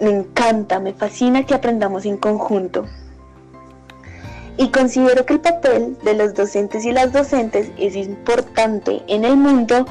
me 0.00 0.10
encanta, 0.10 0.80
me 0.80 0.92
fascina 0.92 1.44
que 1.44 1.54
aprendamos 1.54 2.06
en 2.06 2.16
conjunto. 2.16 2.86
Y 4.58 4.68
considero 4.68 5.24
que 5.24 5.34
el 5.34 5.40
papel 5.40 5.96
de 6.04 6.14
los 6.14 6.34
docentes 6.34 6.84
y 6.84 6.92
las 6.92 7.12
docentes 7.12 7.70
es 7.78 7.96
importante 7.96 9.02
en 9.08 9.24
el 9.24 9.36
mundo 9.36 9.86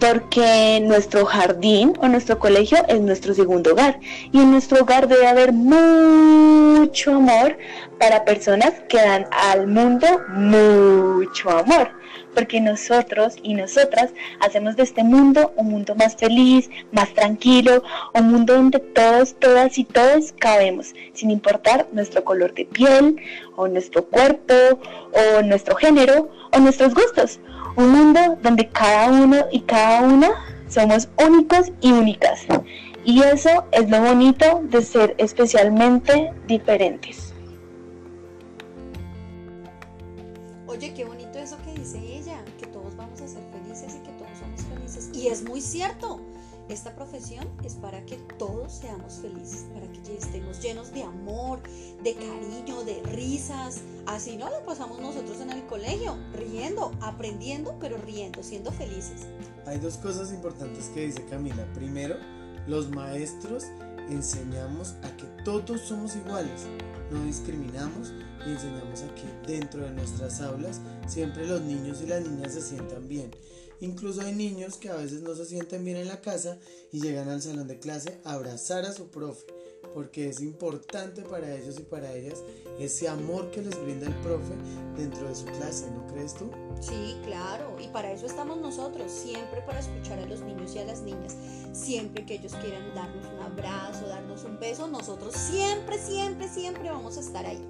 porque 0.00 0.80
nuestro 0.82 1.24
jardín 1.24 1.94
o 2.00 2.08
nuestro 2.08 2.38
colegio 2.38 2.78
es 2.88 3.00
nuestro 3.00 3.34
segundo 3.34 3.72
hogar 3.72 3.98
y 4.32 4.40
en 4.40 4.50
nuestro 4.50 4.82
hogar 4.82 5.08
debe 5.08 5.26
haber 5.26 5.52
mucho 5.52 7.14
amor 7.14 7.56
para 7.98 8.24
personas 8.24 8.72
que 8.88 8.98
dan 8.98 9.26
al 9.32 9.66
mundo 9.66 10.06
mucho 10.28 11.50
amor. 11.50 11.90
Porque 12.34 12.60
nosotros 12.60 13.36
y 13.42 13.54
nosotras 13.54 14.10
hacemos 14.40 14.76
de 14.76 14.82
este 14.82 15.04
mundo 15.04 15.52
un 15.56 15.70
mundo 15.70 15.94
más 15.94 16.16
feliz, 16.16 16.68
más 16.92 17.12
tranquilo, 17.14 17.82
un 18.12 18.30
mundo 18.30 18.54
donde 18.54 18.80
todos, 18.80 19.34
todas 19.38 19.78
y 19.78 19.84
todos 19.84 20.32
cabemos, 20.32 20.94
sin 21.12 21.30
importar 21.30 21.86
nuestro 21.92 22.24
color 22.24 22.54
de 22.54 22.64
piel, 22.66 23.16
o 23.56 23.68
nuestro 23.68 24.04
cuerpo, 24.04 24.54
o 25.12 25.42
nuestro 25.42 25.76
género, 25.76 26.30
o 26.52 26.58
nuestros 26.58 26.94
gustos. 26.94 27.40
Un 27.76 27.90
mundo 27.90 28.38
donde 28.42 28.68
cada 28.68 29.10
uno 29.10 29.46
y 29.50 29.60
cada 29.60 30.02
una 30.02 30.30
somos 30.68 31.08
únicos 31.24 31.72
y 31.80 31.92
únicas. 31.92 32.46
Y 33.04 33.22
eso 33.22 33.64
es 33.72 33.88
lo 33.90 34.00
bonito 34.00 34.62
de 34.64 34.82
ser 34.82 35.14
especialmente 35.18 36.32
diferentes. 36.46 37.34
Oye, 40.66 40.92
qué 40.94 41.04
bonito 41.04 41.23
Y 45.24 45.28
es 45.28 45.42
muy 45.42 45.62
cierto. 45.62 46.20
Esta 46.68 46.94
profesión 46.94 47.48
es 47.64 47.76
para 47.76 48.04
que 48.04 48.16
todos 48.38 48.70
seamos 48.72 49.14
felices, 49.22 49.64
para 49.72 49.90
que 49.90 50.18
estemos 50.18 50.60
llenos 50.60 50.92
de 50.92 51.02
amor, 51.02 51.62
de 52.02 52.14
cariño, 52.14 52.84
de 52.84 53.02
risas. 53.04 53.80
Así 54.04 54.36
no 54.36 54.50
lo 54.50 54.62
pasamos 54.66 55.00
nosotros 55.00 55.40
en 55.40 55.50
el 55.50 55.64
colegio, 55.64 56.18
riendo, 56.34 56.92
aprendiendo, 57.00 57.74
pero 57.80 57.96
riendo, 57.96 58.42
siendo 58.42 58.70
felices. 58.70 59.22
Hay 59.64 59.78
dos 59.78 59.96
cosas 59.96 60.30
importantes 60.30 60.90
que 60.90 61.06
dice 61.06 61.24
Camila. 61.24 61.66
Primero, 61.72 62.16
los 62.66 62.90
maestros 62.90 63.64
enseñamos 64.10 64.96
a 65.04 65.16
que 65.16 65.24
todos 65.42 65.80
somos 65.80 66.16
iguales, 66.16 66.66
no 67.10 67.24
discriminamos 67.24 68.12
y 68.46 68.50
enseñamos 68.50 69.00
a 69.00 69.14
que 69.14 69.50
dentro 69.50 69.84
de 69.84 69.90
nuestras 69.90 70.42
aulas 70.42 70.82
siempre 71.06 71.46
los 71.46 71.62
niños 71.62 72.02
y 72.02 72.08
las 72.08 72.22
niñas 72.28 72.52
se 72.52 72.60
sientan 72.60 73.08
bien. 73.08 73.30
Incluso 73.80 74.20
hay 74.22 74.32
niños 74.32 74.76
que 74.76 74.88
a 74.88 74.96
veces 74.96 75.22
no 75.22 75.34
se 75.34 75.44
sienten 75.44 75.84
bien 75.84 75.96
en 75.96 76.08
la 76.08 76.20
casa 76.20 76.58
y 76.92 77.00
llegan 77.00 77.28
al 77.28 77.42
salón 77.42 77.68
de 77.68 77.78
clase 77.78 78.18
a 78.24 78.34
abrazar 78.34 78.84
a 78.84 78.92
su 78.92 79.08
profe, 79.08 79.46
porque 79.92 80.28
es 80.28 80.40
importante 80.40 81.22
para 81.22 81.54
ellos 81.54 81.78
y 81.78 81.82
para 81.82 82.12
ellas 82.12 82.42
ese 82.78 83.08
amor 83.08 83.50
que 83.50 83.62
les 83.62 83.80
brinda 83.82 84.06
el 84.06 84.14
profe 84.16 84.54
dentro 84.96 85.28
de 85.28 85.34
su 85.34 85.44
clase, 85.46 85.90
¿no 85.90 86.06
crees 86.06 86.34
tú? 86.34 86.50
Sí, 86.80 87.16
claro, 87.24 87.76
y 87.80 87.88
para 87.88 88.12
eso 88.12 88.26
estamos 88.26 88.58
nosotros, 88.58 89.10
siempre 89.10 89.62
para 89.62 89.80
escuchar 89.80 90.18
a 90.18 90.26
los 90.26 90.40
niños 90.40 90.74
y 90.74 90.78
a 90.78 90.84
las 90.84 91.02
niñas, 91.02 91.36
siempre 91.72 92.24
que 92.24 92.34
ellos 92.34 92.54
quieran 92.54 92.94
darnos 92.94 93.26
un 93.26 93.40
abrazo, 93.40 94.06
darnos 94.06 94.44
un 94.44 94.58
beso, 94.58 94.86
nosotros 94.88 95.34
siempre, 95.34 95.98
siempre, 95.98 96.48
siempre 96.48 96.90
vamos 96.90 97.16
a 97.16 97.20
estar 97.20 97.44
ahí. 97.44 97.66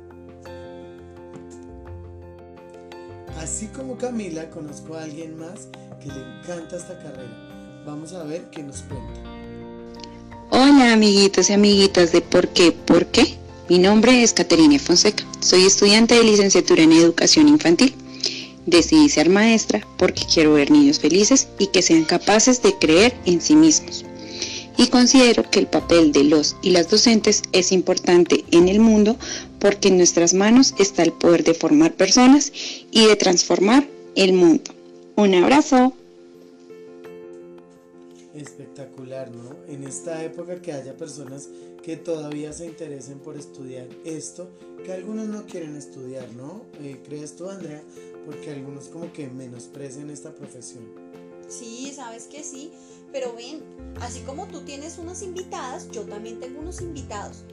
Así 3.38 3.66
como 3.66 3.99
Camila, 3.99 4.49
conozco 4.49 4.94
a 4.94 5.02
alguien 5.02 5.37
más 5.37 5.68
que 6.04 6.11
le 6.11 6.20
encanta 6.20 6.76
esta 6.76 6.99
carrera. 6.99 7.82
Vamos 7.87 8.12
a 8.12 8.23
ver 8.25 8.44
qué 8.50 8.62
nos 8.62 8.82
cuenta. 8.82 9.23
Hola 10.50 10.92
amiguitos 10.92 11.49
y 11.49 11.54
amiguitas 11.54 12.12
de 12.12 12.20
¿Por 12.20 12.49
qué? 12.49 12.73
¿Por 12.73 13.06
qué? 13.06 13.34
Mi 13.70 13.78
nombre 13.78 14.23
es 14.23 14.34
Caterina 14.34 14.78
Fonseca. 14.78 15.25
Soy 15.40 15.64
estudiante 15.64 16.14
de 16.14 16.25
licenciatura 16.25 16.82
en 16.82 16.92
educación 16.92 17.48
infantil. 17.48 17.94
Decidí 18.66 19.09
ser 19.09 19.31
maestra 19.31 19.87
porque 19.96 20.22
quiero 20.33 20.55
ver 20.55 20.70
niños 20.70 21.00
felices 21.00 21.48
y 21.59 21.68
que 21.68 21.81
sean 21.81 22.05
capaces 22.05 22.62
de 22.62 22.74
creer 22.78 23.16
en 23.24 23.40
sí 23.40 23.57
mismos. 23.57 24.05
Y 24.76 24.88
considero 24.88 25.48
que 25.50 25.61
el 25.61 25.66
papel 25.68 26.12
de 26.12 26.24
los 26.24 26.57
y 26.61 26.70
las 26.70 26.90
docentes 26.90 27.42
es 27.52 27.72
importante 27.72 28.44
en 28.50 28.68
el 28.68 28.81
mundo 28.81 29.16
porque 29.59 29.88
en 29.88 29.96
nuestras 29.96 30.35
manos 30.35 30.74
está 30.78 31.02
el 31.02 31.12
poder 31.12 31.44
de 31.44 31.55
formar 31.55 31.94
personas 31.94 32.52
y 32.90 33.07
de 33.07 33.16
transformar 33.16 33.87
el 34.16 34.35
mundo. 34.35 34.74
Un 35.16 35.33
abrazo. 35.35 35.92
Espectacular, 38.35 39.31
¿no? 39.31 39.57
En 39.68 39.85
esta 39.85 40.23
época 40.25 40.61
que 40.61 40.73
haya 40.73 40.97
personas 40.97 41.49
que 41.83 41.97
todavía 41.97 42.53
se 42.53 42.66
interesen 42.66 43.20
por 43.20 43.37
estudiar 43.37 43.87
esto, 44.05 44.51
que 44.85 44.92
algunos 44.92 45.29
no 45.29 45.47
quieren 45.47 45.77
estudiar, 45.77 46.29
¿no? 46.33 46.62
Eh, 46.81 47.01
¿Crees 47.05 47.37
tú, 47.37 47.49
Andrea? 47.49 47.83
Porque 48.27 48.51
algunos 48.51 48.88
como 48.88 49.12
que 49.12 49.29
menosprecian 49.29 50.11
esta 50.11 50.35
profesión. 50.35 50.85
Sí, 51.49 51.92
sabes 51.94 52.25
que 52.25 52.42
sí, 52.42 52.73
pero 53.12 53.35
ven, 53.35 53.62
así 54.01 54.20
como 54.20 54.49
tú 54.49 54.62
tienes 54.62 54.99
unas 54.99 55.23
invitadas, 55.23 55.88
yo 55.90 56.03
también 56.03 56.40
tengo 56.40 56.61
unos 56.61 56.81
invitados. 56.81 57.44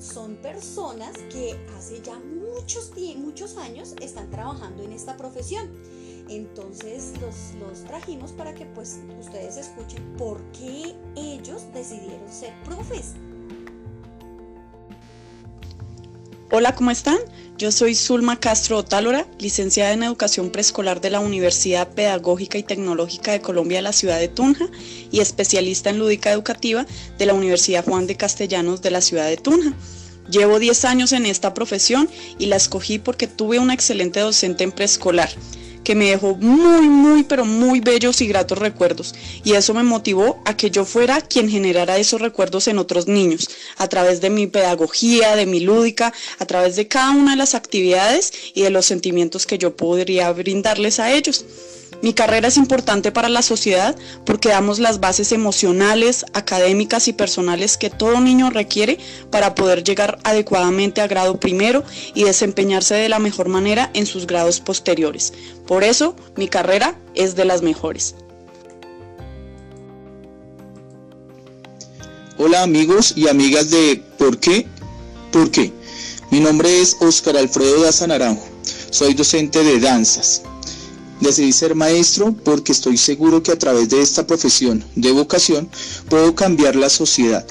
Son 0.00 0.36
personas 0.36 1.16
que 1.30 1.56
hace 1.76 2.00
ya 2.00 2.18
muchos, 2.18 2.92
muchos 3.16 3.56
años 3.56 3.94
están 4.00 4.30
trabajando 4.30 4.82
en 4.82 4.92
esta 4.92 5.16
profesión. 5.16 5.68
Entonces 6.28 7.12
los, 7.20 7.54
los 7.60 7.84
trajimos 7.84 8.32
para 8.32 8.54
que 8.54 8.64
pues 8.66 9.00
ustedes 9.20 9.56
escuchen 9.56 10.02
por 10.16 10.42
qué 10.52 10.94
ellos 11.16 11.62
decidieron 11.74 12.30
ser 12.30 12.52
profes. 12.64 13.12
Hola, 16.50 16.74
¿cómo 16.74 16.90
están? 16.90 17.18
Yo 17.58 17.72
soy 17.72 17.94
Zulma 17.94 18.38
Castro 18.38 18.78
Otálora, 18.78 19.26
licenciada 19.38 19.92
en 19.92 20.02
Educación 20.02 20.50
Preescolar 20.50 21.00
de 21.00 21.10
la 21.10 21.20
Universidad 21.20 21.88
Pedagógica 21.88 22.58
y 22.58 22.62
Tecnológica 22.62 23.32
de 23.32 23.40
Colombia 23.40 23.78
de 23.78 23.82
la 23.82 23.92
ciudad 23.92 24.18
de 24.18 24.28
Tunja 24.28 24.66
y 25.10 25.20
especialista 25.20 25.90
en 25.90 25.98
lúdica 25.98 26.32
educativa 26.32 26.86
de 27.18 27.26
la 27.26 27.34
Universidad 27.34 27.84
Juan 27.84 28.06
de 28.06 28.16
Castellanos 28.16 28.82
de 28.82 28.90
la 28.90 29.00
ciudad 29.00 29.28
de 29.28 29.36
Tunja. 29.36 29.72
Llevo 30.30 30.58
10 30.58 30.84
años 30.84 31.12
en 31.12 31.26
esta 31.26 31.54
profesión 31.54 32.08
y 32.38 32.46
la 32.46 32.56
escogí 32.56 32.98
porque 32.98 33.26
tuve 33.26 33.58
una 33.58 33.74
excelente 33.74 34.20
docente 34.20 34.64
en 34.64 34.72
preescolar 34.72 35.30
que 35.84 35.94
me 35.94 36.10
dejó 36.10 36.34
muy, 36.34 36.88
muy, 36.88 37.22
pero 37.22 37.44
muy 37.44 37.80
bellos 37.80 38.20
y 38.20 38.26
gratos 38.26 38.58
recuerdos. 38.58 39.14
Y 39.44 39.52
eso 39.52 39.74
me 39.74 39.82
motivó 39.82 40.42
a 40.44 40.56
que 40.56 40.70
yo 40.70 40.84
fuera 40.84 41.20
quien 41.20 41.48
generara 41.48 41.98
esos 41.98 42.20
recuerdos 42.20 42.66
en 42.68 42.78
otros 42.78 43.06
niños, 43.06 43.48
a 43.76 43.88
través 43.88 44.20
de 44.20 44.30
mi 44.30 44.46
pedagogía, 44.46 45.36
de 45.36 45.46
mi 45.46 45.60
lúdica, 45.60 46.12
a 46.38 46.46
través 46.46 46.76
de 46.76 46.88
cada 46.88 47.10
una 47.10 47.32
de 47.32 47.36
las 47.36 47.54
actividades 47.54 48.32
y 48.54 48.62
de 48.62 48.70
los 48.70 48.86
sentimientos 48.86 49.46
que 49.46 49.58
yo 49.58 49.76
podría 49.76 50.32
brindarles 50.32 50.98
a 50.98 51.12
ellos. 51.12 51.44
Mi 52.04 52.12
carrera 52.12 52.48
es 52.48 52.58
importante 52.58 53.12
para 53.12 53.30
la 53.30 53.40
sociedad 53.40 53.96
porque 54.26 54.50
damos 54.50 54.78
las 54.78 55.00
bases 55.00 55.32
emocionales, 55.32 56.26
académicas 56.34 57.08
y 57.08 57.14
personales 57.14 57.78
que 57.78 57.88
todo 57.88 58.20
niño 58.20 58.50
requiere 58.50 58.98
para 59.30 59.54
poder 59.54 59.82
llegar 59.82 60.18
adecuadamente 60.22 61.00
a 61.00 61.06
grado 61.06 61.40
primero 61.40 61.82
y 62.12 62.24
desempeñarse 62.24 62.94
de 62.94 63.08
la 63.08 63.20
mejor 63.20 63.48
manera 63.48 63.90
en 63.94 64.04
sus 64.04 64.26
grados 64.26 64.60
posteriores. 64.60 65.32
Por 65.66 65.82
eso, 65.82 66.14
mi 66.36 66.46
carrera 66.46 66.94
es 67.14 67.36
de 67.36 67.46
las 67.46 67.62
mejores. 67.62 68.16
Hola 72.36 72.64
amigos 72.64 73.14
y 73.16 73.28
amigas 73.28 73.70
de 73.70 74.04
¿Por 74.18 74.38
qué? 74.38 74.66
¿Por 75.32 75.50
qué? 75.50 75.72
Mi 76.30 76.40
nombre 76.40 76.82
es 76.82 76.98
Óscar 77.00 77.38
Alfredo 77.38 77.80
Daza 77.80 78.06
Naranjo. 78.06 78.46
Soy 78.90 79.14
docente 79.14 79.64
de 79.64 79.80
danzas. 79.80 80.42
Decidí 81.20 81.52
ser 81.52 81.74
maestro 81.74 82.34
porque 82.44 82.72
estoy 82.72 82.96
seguro 82.96 83.42
que 83.42 83.52
a 83.52 83.58
través 83.58 83.88
de 83.88 84.02
esta 84.02 84.26
profesión 84.26 84.84
de 84.96 85.12
vocación 85.12 85.68
puedo 86.08 86.34
cambiar 86.34 86.76
la 86.76 86.90
sociedad, 86.90 87.46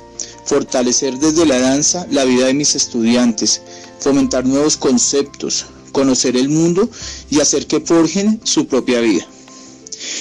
fortalecer 0.46 1.18
desde 1.18 1.46
la 1.46 1.60
danza 1.60 2.06
la 2.12 2.26
vida 2.26 2.48
de 2.48 2.54
mis 2.54 2.76
estudiantes, 2.76 3.62
fomentar 4.00 4.46
nuevos 4.46 4.78
conceptos, 4.78 5.66
conocer 5.92 6.36
el 6.36 6.50
mundo 6.50 6.90
y 7.30 7.40
hacer 7.40 7.66
que 7.68 7.80
forjen 7.80 8.42
su 8.44 8.68
propia 8.68 9.00
vida. 9.00 9.26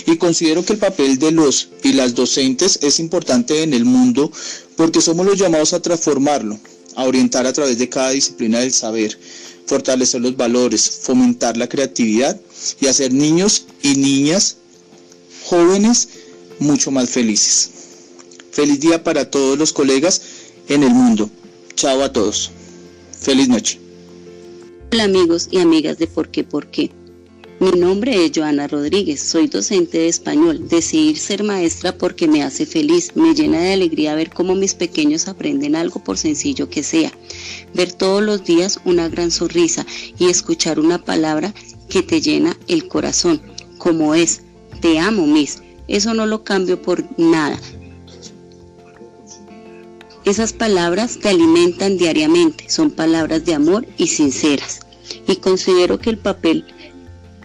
Y 0.07 0.17
considero 0.17 0.65
que 0.65 0.75
el 0.75 0.79
papel 0.79 1.19
de 1.19 1.33
los 1.33 1.69
y 1.83 1.95
las 1.95 2.15
docentes 2.15 2.79
es 2.83 3.01
importante 3.01 3.63
en 3.63 3.75
el 3.75 3.85
mundo 3.85 4.31
porque 4.77 5.01
somos 5.01 5.27
los 5.27 5.39
llamados 5.39 5.73
a 5.73 5.83
transformarlo, 5.83 6.59
a 6.95 7.05
orientar 7.05 7.47
a 7.47 7.53
través 7.53 7.79
de 7.79 7.89
cada 7.89 8.11
disciplina 8.11 8.61
del 8.61 8.73
saber, 8.73 9.19
fortalecer 9.67 10.21
los 10.21 10.37
valores, 10.37 11.01
fomentar 11.03 11.57
la 11.57 11.69
creatividad 11.69 12.41
y 12.81 12.87
hacer 12.87 13.13
niños 13.13 13.67
y 13.83 13.97
niñas 13.97 14.57
jóvenes 15.45 16.09
mucho 16.59 16.91
más 16.91 17.11
felices. 17.11 17.71
Feliz 18.51 18.81
día 18.81 19.03
para 19.03 19.31
todos 19.31 19.59
los 19.59 19.73
colegas 19.73 20.23
en 20.69 20.83
el 20.83 20.91
mundo. 20.91 21.31
Chao 21.75 22.03
a 22.03 22.13
todos. 22.13 22.51
Feliz 23.19 23.49
noche. 23.49 23.79
Hola 24.93 25.05
amigos 25.05 25.49
y 25.51 25.59
amigas 25.59 25.99
de 25.99 26.07
Por 26.07 26.29
qué 26.29 26.45
Por 26.45 26.67
qué. 26.67 26.91
Mi 27.63 27.71
nombre 27.79 28.25
es 28.25 28.33
Joana 28.35 28.67
Rodríguez, 28.67 29.23
soy 29.23 29.47
docente 29.47 29.99
de 29.99 30.09
español. 30.09 30.67
Decidí 30.69 31.15
ser 31.15 31.45
maestra 31.45 31.97
porque 31.97 32.27
me 32.27 32.43
hace 32.43 32.67
feliz, 32.67 33.13
me 33.15 33.37
llena 33.37 33.61
de 33.61 33.75
alegría 33.75 34.17
ver 34.17 34.31
cómo 34.31 34.57
mis 34.57 34.75
pequeños 34.75 35.29
aprenden 35.29 35.77
algo 35.77 36.03
por 36.03 36.19
sencillo 36.19 36.69
que 36.69 36.83
sea. 36.83 37.13
Ver 37.73 37.93
todos 37.93 38.21
los 38.21 38.43
días 38.43 38.81
una 38.85 39.09
gran 39.09 39.31
sonrisa 39.31 39.87
y 40.19 40.27
escuchar 40.27 40.81
una 40.81 40.99
palabra 41.05 41.55
que 41.89 42.03
te 42.03 42.21
llena 42.21 42.59
el 42.67 42.89
corazón, 42.89 43.41
como 43.79 44.17
es, 44.17 44.41
te 44.81 44.99
amo, 44.99 45.25
Miss. 45.29 45.63
Eso 45.87 46.15
no 46.15 46.27
lo 46.27 46.43
cambio 46.43 46.83
por 46.83 47.05
nada. 47.17 47.61
Esas 50.25 50.53
palabras 50.53 51.17
te 51.17 51.29
alimentan 51.29 51.97
diariamente, 51.97 52.69
son 52.69 52.91
palabras 52.91 53.45
de 53.45 53.55
amor 53.55 53.87
y 53.99 54.09
sinceras. 54.09 54.81
Y 55.29 55.37
considero 55.37 56.01
que 56.01 56.11
el 56.11 56.19
papel 56.19 56.65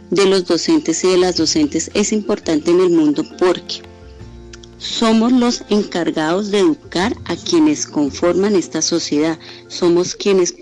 de 0.09 0.25
los 0.25 0.45
docentes 0.45 1.03
y 1.03 1.07
de 1.09 1.17
las 1.17 1.35
docentes 1.35 1.91
es 1.93 2.11
importante 2.11 2.71
en 2.71 2.79
el 2.79 2.89
mundo 2.89 3.23
porque 3.37 3.81
somos 4.77 5.31
los 5.31 5.63
encargados 5.69 6.51
de 6.51 6.59
educar 6.59 7.15
a 7.25 7.35
quienes 7.35 7.87
conforman 7.87 8.55
esta 8.55 8.81
sociedad. 8.81 9.39
Somos 9.67 10.15
quienes 10.15 10.53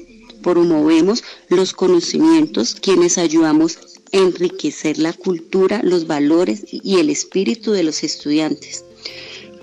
promovemos 0.41 1.23
los 1.49 1.73
conocimientos, 1.73 2.75
quienes 2.75 3.17
ayudamos 3.17 3.77
a 3.77 4.17
enriquecer 4.17 4.97
la 4.97 5.11
cultura, 5.11 5.81
los 5.83 6.07
valores 6.07 6.65
y 6.71 6.99
el 6.99 7.09
espíritu 7.09 7.71
de 7.71 7.83
los 7.83 8.03
estudiantes. 8.03 8.85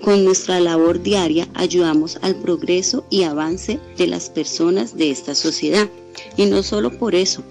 Con 0.03 0.23
nuestra 0.23 0.59
labor 0.59 1.01
diaria 1.01 1.47
ayudamos 1.55 2.19
al 2.21 2.35
progreso 2.35 3.05
y 3.09 3.23
avance 3.23 3.79
de 3.97 4.07
las 4.07 4.29
personas 4.29 4.97
de 4.97 5.09
esta 5.09 5.33
sociedad. 5.33 5.89
Y 6.37 6.45
no 6.45 6.61
solo 6.61 6.97
por 6.99 7.15
eso, 7.15 7.43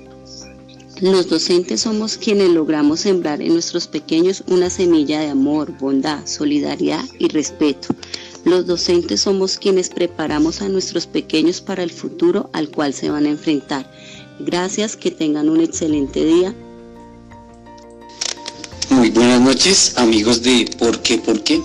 los 1.10 1.28
docentes 1.28 1.80
somos 1.80 2.16
quienes 2.16 2.50
logramos 2.50 3.00
sembrar 3.00 3.42
en 3.42 3.54
nuestros 3.54 3.88
pequeños 3.88 4.44
una 4.46 4.70
semilla 4.70 5.18
de 5.18 5.30
amor, 5.30 5.76
bondad, 5.80 6.24
solidaridad 6.26 7.04
y 7.18 7.26
respeto. 7.26 7.88
Los 8.44 8.66
docentes 8.66 9.22
somos 9.22 9.58
quienes 9.58 9.88
preparamos 9.88 10.62
a 10.62 10.68
nuestros 10.68 11.08
pequeños 11.08 11.60
para 11.60 11.82
el 11.82 11.90
futuro 11.90 12.50
al 12.52 12.68
cual 12.68 12.94
se 12.94 13.10
van 13.10 13.26
a 13.26 13.30
enfrentar. 13.30 13.90
Gracias, 14.38 14.94
que 14.96 15.10
tengan 15.10 15.48
un 15.48 15.60
excelente 15.60 16.24
día. 16.24 16.54
Muy 18.90 19.10
buenas 19.10 19.40
noches, 19.40 19.94
amigos 19.96 20.40
de 20.42 20.70
¿Por 20.78 21.02
qué? 21.02 21.18
¿Por 21.18 21.42
qué? 21.42 21.60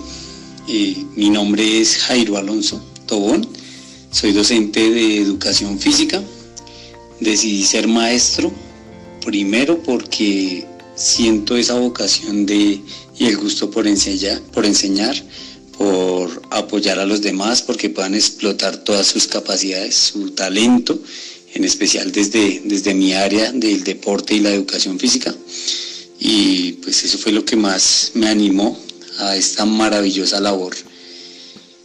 Eh, 0.66 0.96
mi 1.14 1.30
nombre 1.30 1.80
es 1.80 1.96
Jairo 1.96 2.36
Alonso 2.36 2.82
Tobón, 3.06 3.48
soy 4.10 4.32
docente 4.32 4.90
de 4.90 5.18
educación 5.18 5.78
física. 5.78 6.20
Decidí 7.20 7.64
ser 7.64 7.86
maestro 7.86 8.52
Primero 9.24 9.82
porque 9.82 10.66
siento 10.94 11.56
esa 11.56 11.74
vocación 11.74 12.46
de, 12.46 12.80
y 13.18 13.24
el 13.26 13.36
gusto 13.36 13.70
por 13.70 13.86
enseñar, 13.86 14.40
por 14.52 14.66
enseñar, 14.66 15.16
por 15.76 16.42
apoyar 16.50 16.98
a 16.98 17.06
los 17.06 17.22
demás, 17.22 17.62
porque 17.62 17.88
puedan 17.88 18.14
explotar 18.14 18.78
todas 18.78 19.06
sus 19.06 19.26
capacidades, 19.26 19.94
su 19.94 20.30
talento, 20.30 21.00
en 21.54 21.64
especial 21.64 22.10
desde, 22.12 22.62
desde 22.64 22.94
mi 22.94 23.12
área 23.12 23.52
del 23.52 23.84
deporte 23.84 24.34
y 24.34 24.40
la 24.40 24.50
educación 24.50 24.98
física. 24.98 25.34
Y 26.18 26.72
pues 26.72 27.04
eso 27.04 27.16
fue 27.18 27.32
lo 27.32 27.44
que 27.44 27.56
más 27.56 28.10
me 28.14 28.28
animó 28.28 28.78
a 29.18 29.36
esta 29.36 29.64
maravillosa 29.64 30.40
labor. 30.40 30.74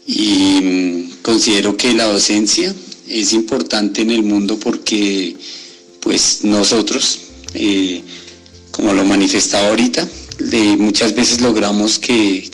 Y 0.07 0.59
mm, 0.61 1.11
considero 1.21 1.77
que 1.77 1.93
la 1.93 2.05
docencia 2.05 2.73
es 3.07 3.33
importante 3.33 4.01
en 4.01 4.11
el 4.11 4.23
mundo 4.23 4.59
porque 4.59 5.35
pues 6.03 6.43
nosotros 6.43 7.19
eh, 7.53 8.03
como 8.73 8.91
lo 8.93 9.05
manifestaba 9.05 9.69
ahorita, 9.69 10.07
muchas 10.79 11.13
veces 11.13 11.41
logramos 11.41 11.99
que, 11.99 12.51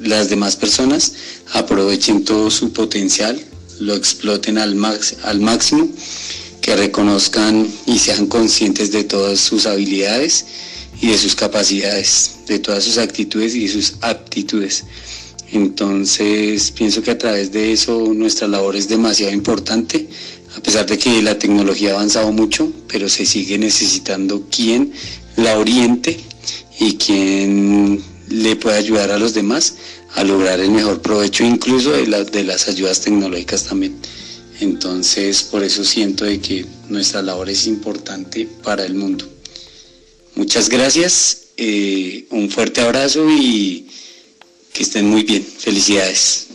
las 0.00 0.30
demás 0.30 0.56
personas 0.56 1.12
aprovechen 1.52 2.24
todo 2.24 2.50
su 2.50 2.72
potencial, 2.72 3.38
lo 3.80 3.94
exploten 3.94 4.56
al, 4.56 4.74
al 5.24 5.40
máximo, 5.40 5.90
que 6.62 6.74
reconozcan 6.74 7.68
y 7.84 7.98
sean 7.98 8.28
conscientes 8.28 8.92
de 8.92 9.04
todas 9.04 9.38
sus 9.40 9.66
habilidades 9.66 10.46
y 11.02 11.08
de 11.08 11.18
sus 11.18 11.34
capacidades, 11.34 12.36
de 12.46 12.60
todas 12.60 12.84
sus 12.84 12.96
actitudes 12.96 13.54
y 13.54 13.68
sus 13.68 13.96
aptitudes. 14.00 14.84
Entonces 15.52 16.70
pienso 16.70 17.02
que 17.02 17.10
a 17.10 17.18
través 17.18 17.52
de 17.52 17.72
eso 17.72 18.14
nuestra 18.14 18.48
labor 18.48 18.74
es 18.74 18.88
demasiado 18.88 19.32
importante 19.32 20.08
a 20.56 20.60
pesar 20.60 20.86
de 20.86 20.96
que 20.98 21.22
la 21.22 21.38
tecnología 21.38 21.90
ha 21.90 21.94
avanzado 21.94 22.32
mucho, 22.32 22.72
pero 22.88 23.08
se 23.08 23.26
sigue 23.26 23.58
necesitando 23.58 24.46
quien 24.50 24.92
la 25.36 25.58
oriente 25.58 26.18
y 26.80 26.96
quien 26.96 28.02
le 28.28 28.56
pueda 28.56 28.76
ayudar 28.76 29.10
a 29.10 29.18
los 29.18 29.34
demás 29.34 29.74
a 30.14 30.24
lograr 30.24 30.58
el 30.60 30.70
mejor 30.70 31.02
provecho 31.02 31.44
incluso 31.44 31.92
de, 31.92 32.06
de 32.06 32.44
las 32.44 32.68
ayudas 32.68 33.02
tecnológicas 33.02 33.64
también. 33.64 33.96
Entonces, 34.60 35.42
por 35.42 35.62
eso 35.62 35.84
siento 35.84 36.24
de 36.24 36.40
que 36.40 36.64
nuestra 36.88 37.20
labor 37.20 37.50
es 37.50 37.66
importante 37.66 38.48
para 38.62 38.86
el 38.86 38.94
mundo. 38.94 39.28
Muchas 40.34 40.70
gracias, 40.70 41.48
eh, 41.58 42.26
un 42.30 42.50
fuerte 42.50 42.80
abrazo 42.80 43.30
y 43.30 43.86
que 44.72 44.82
estén 44.82 45.06
muy 45.06 45.22
bien. 45.22 45.44
Felicidades. 45.44 46.45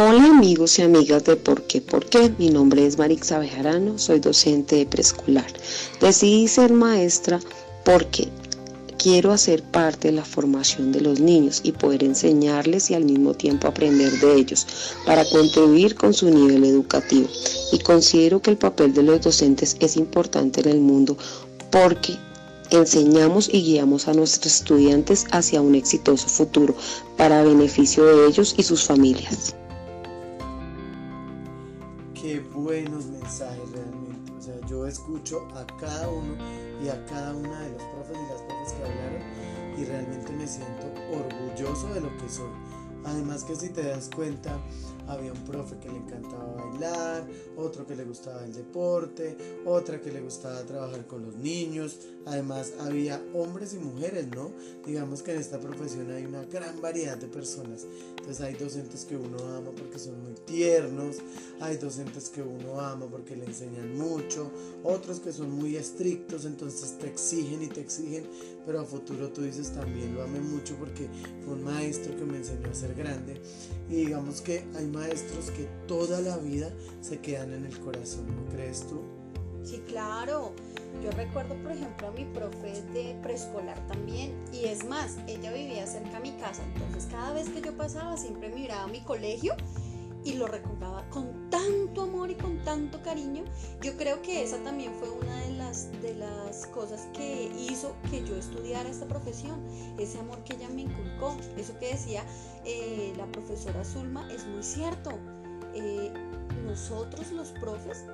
Hola 0.00 0.26
amigos 0.26 0.78
y 0.78 0.82
amigas 0.82 1.24
de 1.24 1.34
¿Por 1.34 1.62
qué? 1.62 1.80
¿Por 1.80 2.06
qué? 2.06 2.32
Mi 2.38 2.50
nombre 2.50 2.86
es 2.86 2.98
Marixa 2.98 3.40
Bejarano, 3.40 3.98
soy 3.98 4.20
docente 4.20 4.76
de 4.76 4.86
preescolar. 4.86 5.52
Decidí 6.00 6.46
ser 6.46 6.72
maestra 6.72 7.40
porque 7.84 8.28
quiero 8.96 9.32
hacer 9.32 9.60
parte 9.64 10.06
de 10.06 10.14
la 10.14 10.24
formación 10.24 10.92
de 10.92 11.00
los 11.00 11.18
niños 11.18 11.62
y 11.64 11.72
poder 11.72 12.04
enseñarles 12.04 12.92
y 12.92 12.94
al 12.94 13.06
mismo 13.06 13.34
tiempo 13.34 13.66
aprender 13.66 14.12
de 14.20 14.36
ellos 14.36 14.68
para 15.04 15.28
contribuir 15.30 15.96
con 15.96 16.14
su 16.14 16.30
nivel 16.30 16.62
educativo. 16.62 17.26
Y 17.72 17.80
considero 17.80 18.40
que 18.40 18.50
el 18.50 18.56
papel 18.56 18.94
de 18.94 19.02
los 19.02 19.20
docentes 19.20 19.76
es 19.80 19.96
importante 19.96 20.60
en 20.60 20.68
el 20.68 20.80
mundo 20.80 21.16
porque 21.72 22.16
enseñamos 22.70 23.50
y 23.52 23.62
guiamos 23.62 24.06
a 24.06 24.14
nuestros 24.14 24.60
estudiantes 24.60 25.26
hacia 25.32 25.60
un 25.60 25.74
exitoso 25.74 26.28
futuro 26.28 26.76
para 27.16 27.42
beneficio 27.42 28.04
de 28.04 28.28
ellos 28.28 28.54
y 28.56 28.62
sus 28.62 28.84
familias 28.84 29.57
buenos 32.68 33.06
mensajes 33.06 33.70
realmente. 33.72 34.30
O 34.38 34.42
sea, 34.42 34.54
yo 34.68 34.86
escucho 34.86 35.48
a 35.54 35.66
cada 35.78 36.06
uno 36.10 36.36
y 36.84 36.88
a 36.88 37.02
cada 37.06 37.34
una 37.34 37.60
de 37.60 37.70
los 37.70 37.82
profes 37.82 38.18
y 38.18 38.30
las 38.30 38.42
profes 38.42 38.72
que 38.74 38.84
hablaron 38.84 39.22
y 39.78 39.84
realmente 39.86 40.32
me 40.32 40.46
siento 40.46 40.92
orgulloso 41.10 41.94
de 41.94 42.02
lo 42.02 42.14
que 42.18 42.28
soy. 42.28 42.50
Además 43.06 43.44
que 43.44 43.56
si 43.56 43.70
te 43.70 43.84
das 43.84 44.10
cuenta, 44.14 44.58
había 45.08 45.32
un 45.32 45.44
profe 45.44 45.78
que 45.78 45.88
le 45.88 45.96
encantaba 45.96 46.54
bailar, 46.54 47.26
otro 47.56 47.86
que 47.86 47.96
le 47.96 48.04
gustaba 48.04 48.44
el 48.44 48.52
deporte, 48.52 49.36
otra 49.64 50.00
que 50.00 50.12
le 50.12 50.20
gustaba 50.20 50.62
trabajar 50.62 51.06
con 51.06 51.24
los 51.24 51.36
niños. 51.36 51.98
Además 52.26 52.74
había 52.80 53.22
hombres 53.34 53.74
y 53.74 53.78
mujeres, 53.78 54.28
¿no? 54.28 54.52
Digamos 54.86 55.22
que 55.22 55.32
en 55.32 55.40
esta 55.40 55.58
profesión 55.58 56.10
hay 56.10 56.26
una 56.26 56.44
gran 56.44 56.80
variedad 56.80 57.16
de 57.16 57.26
personas. 57.26 57.86
Entonces 58.10 58.40
hay 58.40 58.54
docentes 58.54 59.04
que 59.04 59.16
uno 59.16 59.38
ama 59.56 59.70
porque 59.70 59.98
son 59.98 60.22
muy 60.22 60.34
tiernos, 60.44 61.16
hay 61.60 61.78
docentes 61.78 62.28
que 62.28 62.42
uno 62.42 62.80
ama 62.80 63.06
porque 63.06 63.34
le 63.34 63.46
enseñan 63.46 63.96
mucho, 63.96 64.50
otros 64.84 65.20
que 65.20 65.32
son 65.32 65.50
muy 65.52 65.76
estrictos, 65.76 66.44
entonces 66.44 66.98
te 66.98 67.08
exigen 67.08 67.62
y 67.62 67.68
te 67.68 67.80
exigen, 67.80 68.24
pero 68.66 68.80
a 68.80 68.84
futuro 68.84 69.30
tú 69.30 69.42
dices 69.42 69.70
también 69.70 70.14
lo 70.14 70.22
amé 70.22 70.40
mucho 70.40 70.74
porque 70.76 71.08
fue 71.44 71.54
un 71.54 71.64
maestro 71.64 72.14
que 72.16 72.24
me 72.24 72.36
enseñó 72.36 72.68
a 72.68 72.74
ser 72.74 72.94
grande. 72.94 73.40
Y 73.88 73.94
digamos 73.94 74.42
que 74.42 74.64
hay 74.76 74.86
maestros 74.98 75.50
que 75.50 75.68
toda 75.86 76.20
la 76.20 76.36
vida 76.38 76.70
se 77.00 77.18
quedan 77.18 77.52
en 77.52 77.66
el 77.66 77.78
corazón, 77.80 78.26
¿no 78.26 78.50
crees 78.52 78.86
tú? 78.86 79.00
Sí, 79.64 79.82
claro. 79.86 80.52
Yo 81.02 81.10
recuerdo, 81.12 81.54
por 81.62 81.72
ejemplo, 81.72 82.08
a 82.08 82.10
mi 82.12 82.24
profe 82.24 82.82
de 82.94 83.16
preescolar 83.22 83.78
también, 83.86 84.34
y 84.52 84.64
es 84.64 84.84
más, 84.84 85.18
ella 85.26 85.52
vivía 85.52 85.86
cerca 85.86 86.14
de 86.14 86.20
mi 86.20 86.32
casa, 86.38 86.62
entonces 86.64 87.06
cada 87.10 87.32
vez 87.34 87.48
que 87.50 87.60
yo 87.60 87.76
pasaba 87.76 88.16
siempre 88.16 88.48
miraba 88.48 88.84
a 88.84 88.88
mi 88.88 89.02
colegio 89.02 89.54
y 90.24 90.34
lo 90.34 90.46
recordaba 90.46 91.08
con 91.10 91.48
tanto 91.50 92.02
amor 92.02 92.30
y 92.30 92.34
con 92.34 92.62
tanto 92.64 93.02
cariño. 93.02 93.44
Yo 93.80 93.96
creo 93.96 94.20
que 94.22 94.42
esa 94.42 94.58
también 94.62 94.92
fue 94.94 95.10
una 95.10 95.40
de 95.42 95.52
las, 95.52 95.90
de 96.02 96.14
las 96.14 96.66
cosas 96.66 97.08
que 97.12 97.50
hizo 97.58 97.94
que 98.10 98.24
yo 98.24 98.36
estudiara 98.36 98.88
esta 98.88 99.06
profesión, 99.06 99.64
ese 99.98 100.18
amor 100.18 100.42
que 100.44 100.54
ella 100.54 100.68
me 100.68 100.82
inculcó. 100.82 101.36
Eso 101.56 101.78
que 101.78 101.92
decía 101.92 102.24
eh, 102.64 103.12
la 103.16 103.26
profesora 103.26 103.84
Zulma 103.84 104.30
es 104.32 104.46
muy 104.46 104.62
cierto. 104.62 105.10
Eh, 105.74 106.12
nosotros 106.64 107.30
los 107.32 107.52
profes 107.52 108.04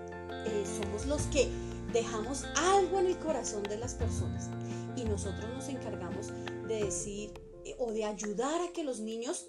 eh, 0.46 0.64
somos 0.80 1.06
los 1.06 1.22
que 1.28 1.48
dejamos 1.92 2.44
algo 2.56 2.98
en 2.98 3.06
el 3.06 3.18
corazón 3.18 3.62
de 3.64 3.76
las 3.76 3.94
personas 3.94 4.50
y 4.96 5.04
nosotros 5.04 5.48
nos 5.54 5.68
encargamos 5.68 6.32
de 6.66 6.84
decir 6.84 7.32
o 7.78 7.92
de 7.92 8.04
ayudar 8.04 8.60
a 8.60 8.72
que 8.72 8.84
los 8.84 9.00
niños 9.00 9.48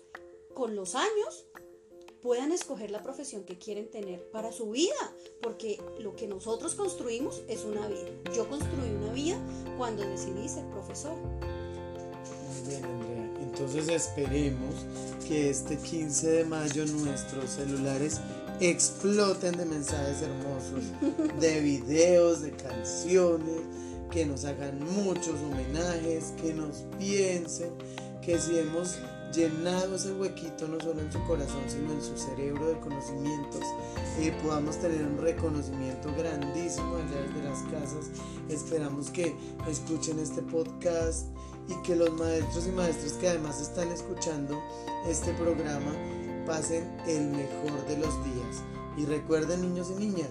con 0.53 0.75
los 0.75 0.95
años 0.95 1.47
puedan 2.25 2.51
escoger 2.51 2.89
la 2.89 3.03
profesión 3.03 3.43
que 3.43 3.55
quieren 3.59 3.87
tener 3.87 4.19
para 4.31 4.51
su 4.51 4.71
vida, 4.71 4.95
porque 5.43 5.79
lo 5.99 6.15
que 6.15 6.27
nosotros 6.27 6.73
construimos 6.73 7.43
es 7.47 7.63
una 7.63 7.87
vida. 7.87 8.09
Yo 8.35 8.49
construí 8.49 8.89
una 8.89 9.13
vida 9.13 9.37
cuando 9.77 10.01
decidí 10.01 10.49
ser 10.49 10.65
profesor. 10.71 11.15
Muy 11.15 12.67
bien, 12.67 12.83
Andrea. 12.83 13.31
Entonces 13.43 13.87
esperemos 13.89 14.73
que 15.27 15.51
este 15.51 15.77
15 15.77 16.27
de 16.27 16.45
mayo 16.45 16.87
nuestros 16.87 17.51
celulares 17.51 18.19
exploten 18.59 19.55
de 19.57 19.65
mensajes 19.65 20.23
hermosos, 20.23 21.39
de 21.39 21.59
videos, 21.61 22.41
de 22.41 22.53
canciones, 22.53 23.61
que 24.15 24.25
nos 24.25 24.45
hagan 24.45 24.79
muchos 24.79 25.35
homenajes, 25.41 26.33
que 26.41 26.53
nos 26.53 26.85
piensen, 26.97 27.69
que 28.21 28.39
si 28.39 28.57
hemos 28.57 28.97
llenado 29.33 29.97
ese 29.97 30.13
huequito 30.13 30.69
no 30.69 30.79
solo 30.79 31.01
en 31.01 31.11
su 31.11 31.21
corazón, 31.25 31.61
sino 31.67 31.91
en 31.91 32.01
su 32.01 32.17
cerebro 32.17 32.65
de 32.65 32.79
conocimientos, 32.79 33.61
y 34.17 34.31
podamos 34.41 34.79
tener 34.79 35.05
un 35.05 35.17
reconocimiento 35.17 36.15
grandísimo 36.17 36.95
allá 36.95 37.23
desde 37.27 37.43
las 37.43 37.61
casas. 37.63 38.05
Esperamos 38.47 39.09
que 39.09 39.35
escuchen 39.69 40.17
este 40.19 40.41
podcast 40.43 41.25
y 41.67 41.75
que 41.85 41.97
los 41.97 42.13
maestros 42.13 42.67
y 42.67 42.71
maestras 42.71 43.13
que 43.13 43.27
además 43.27 43.59
están 43.59 43.89
escuchando 43.91 44.57
este 45.09 45.33
programa 45.33 45.91
pasen 46.45 46.89
el 47.05 47.31
mejor 47.31 47.85
de 47.85 47.97
los 47.97 48.13
días. 48.23 48.63
Y 48.95 49.03
recuerden 49.07 49.61
niños 49.61 49.91
y 49.91 49.99
niñas, 49.99 50.29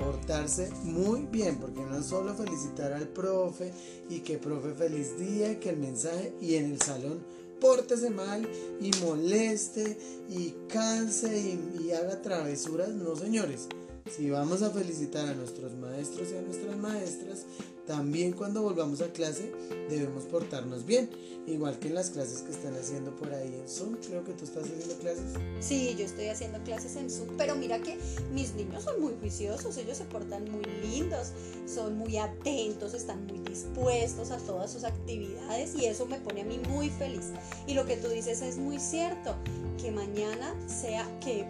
portarse 0.00 0.70
muy 0.82 1.26
bien, 1.30 1.58
porque 1.58 1.80
no 1.82 1.98
es 1.98 2.06
solo 2.06 2.34
felicitar 2.34 2.92
al 2.92 3.08
profe 3.08 3.72
y 4.08 4.20
que 4.20 4.38
profe 4.38 4.74
feliz 4.74 5.18
día, 5.18 5.60
que 5.60 5.70
el 5.70 5.76
mensaje 5.76 6.32
y 6.40 6.56
en 6.56 6.72
el 6.72 6.82
salón 6.82 7.20
pórtese 7.60 8.10
mal 8.10 8.48
y 8.80 8.90
moleste 9.04 9.98
y 10.30 10.54
canse 10.68 11.38
y, 11.38 11.84
y 11.84 11.92
haga 11.92 12.22
travesuras, 12.22 12.88
no 12.88 13.14
señores. 13.14 13.68
Si 14.16 14.30
vamos 14.30 14.62
a 14.62 14.70
felicitar 14.70 15.28
a 15.28 15.34
nuestros 15.34 15.74
maestros 15.74 16.28
y 16.32 16.36
a 16.36 16.42
nuestras 16.42 16.76
maestras, 16.78 17.44
también 17.90 18.34
cuando 18.34 18.62
volvamos 18.62 19.00
a 19.00 19.08
clase 19.08 19.50
debemos 19.88 20.22
portarnos 20.26 20.86
bien, 20.86 21.10
igual 21.48 21.76
que 21.80 21.88
en 21.88 21.96
las 21.96 22.10
clases 22.10 22.42
que 22.42 22.52
están 22.52 22.76
haciendo 22.76 23.16
por 23.16 23.34
ahí 23.34 23.52
en 23.52 23.68
Zoom. 23.68 23.96
Creo 23.96 24.22
que 24.22 24.32
tú 24.32 24.44
estás 24.44 24.62
haciendo 24.62 24.94
clases. 24.98 25.24
Sí, 25.58 25.96
yo 25.98 26.04
estoy 26.04 26.26
haciendo 26.26 26.62
clases 26.62 26.94
en 26.94 27.10
Zoom, 27.10 27.30
pero 27.36 27.56
mira 27.56 27.80
que 27.80 27.98
mis 28.32 28.54
niños 28.54 28.84
son 28.84 29.00
muy 29.00 29.14
juiciosos, 29.18 29.76
ellos 29.76 29.98
se 29.98 30.04
portan 30.04 30.48
muy 30.52 30.62
lindos, 30.82 31.32
son 31.66 31.98
muy 31.98 32.16
atentos, 32.16 32.94
están 32.94 33.26
muy 33.26 33.40
dispuestos 33.40 34.30
a 34.30 34.36
todas 34.36 34.70
sus 34.70 34.84
actividades 34.84 35.74
y 35.74 35.86
eso 35.86 36.06
me 36.06 36.20
pone 36.20 36.42
a 36.42 36.44
mí 36.44 36.60
muy 36.68 36.90
feliz. 36.90 37.32
Y 37.66 37.74
lo 37.74 37.86
que 37.86 37.96
tú 37.96 38.06
dices 38.06 38.40
es 38.40 38.56
muy 38.56 38.78
cierto, 38.78 39.34
que 39.82 39.90
mañana 39.90 40.54
sea 40.68 41.08
que 41.18 41.44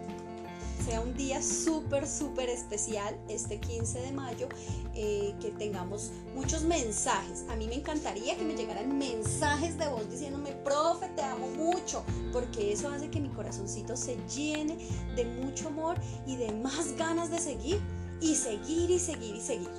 sea 0.81 1.01
un 1.01 1.13
día 1.15 1.41
súper, 1.41 2.07
súper 2.07 2.49
especial 2.49 3.15
este 3.29 3.59
15 3.59 3.99
de 3.99 4.11
mayo, 4.11 4.49
eh, 4.95 5.33
que 5.39 5.51
tengamos 5.51 6.11
muchos 6.35 6.63
mensajes. 6.63 7.45
A 7.49 7.55
mí 7.55 7.67
me 7.67 7.75
encantaría 7.75 8.35
que 8.37 8.43
me 8.43 8.55
llegaran 8.55 8.97
mensajes 8.97 9.77
de 9.77 9.87
voz 9.87 10.09
diciéndome, 10.09 10.51
profe, 10.63 11.07
te 11.15 11.21
amo 11.21 11.47
mucho, 11.49 12.03
porque 12.31 12.73
eso 12.73 12.89
hace 12.89 13.09
que 13.09 13.19
mi 13.19 13.29
corazoncito 13.29 13.95
se 13.95 14.17
llene 14.27 14.77
de 15.15 15.25
mucho 15.25 15.67
amor 15.67 15.97
y 16.25 16.35
de 16.37 16.51
más 16.53 16.95
ganas 16.97 17.29
de 17.29 17.39
seguir 17.39 17.79
y 18.19 18.35
seguir 18.35 18.89
y 18.89 18.99
seguir 18.99 19.35
y 19.35 19.41
seguir. 19.41 19.69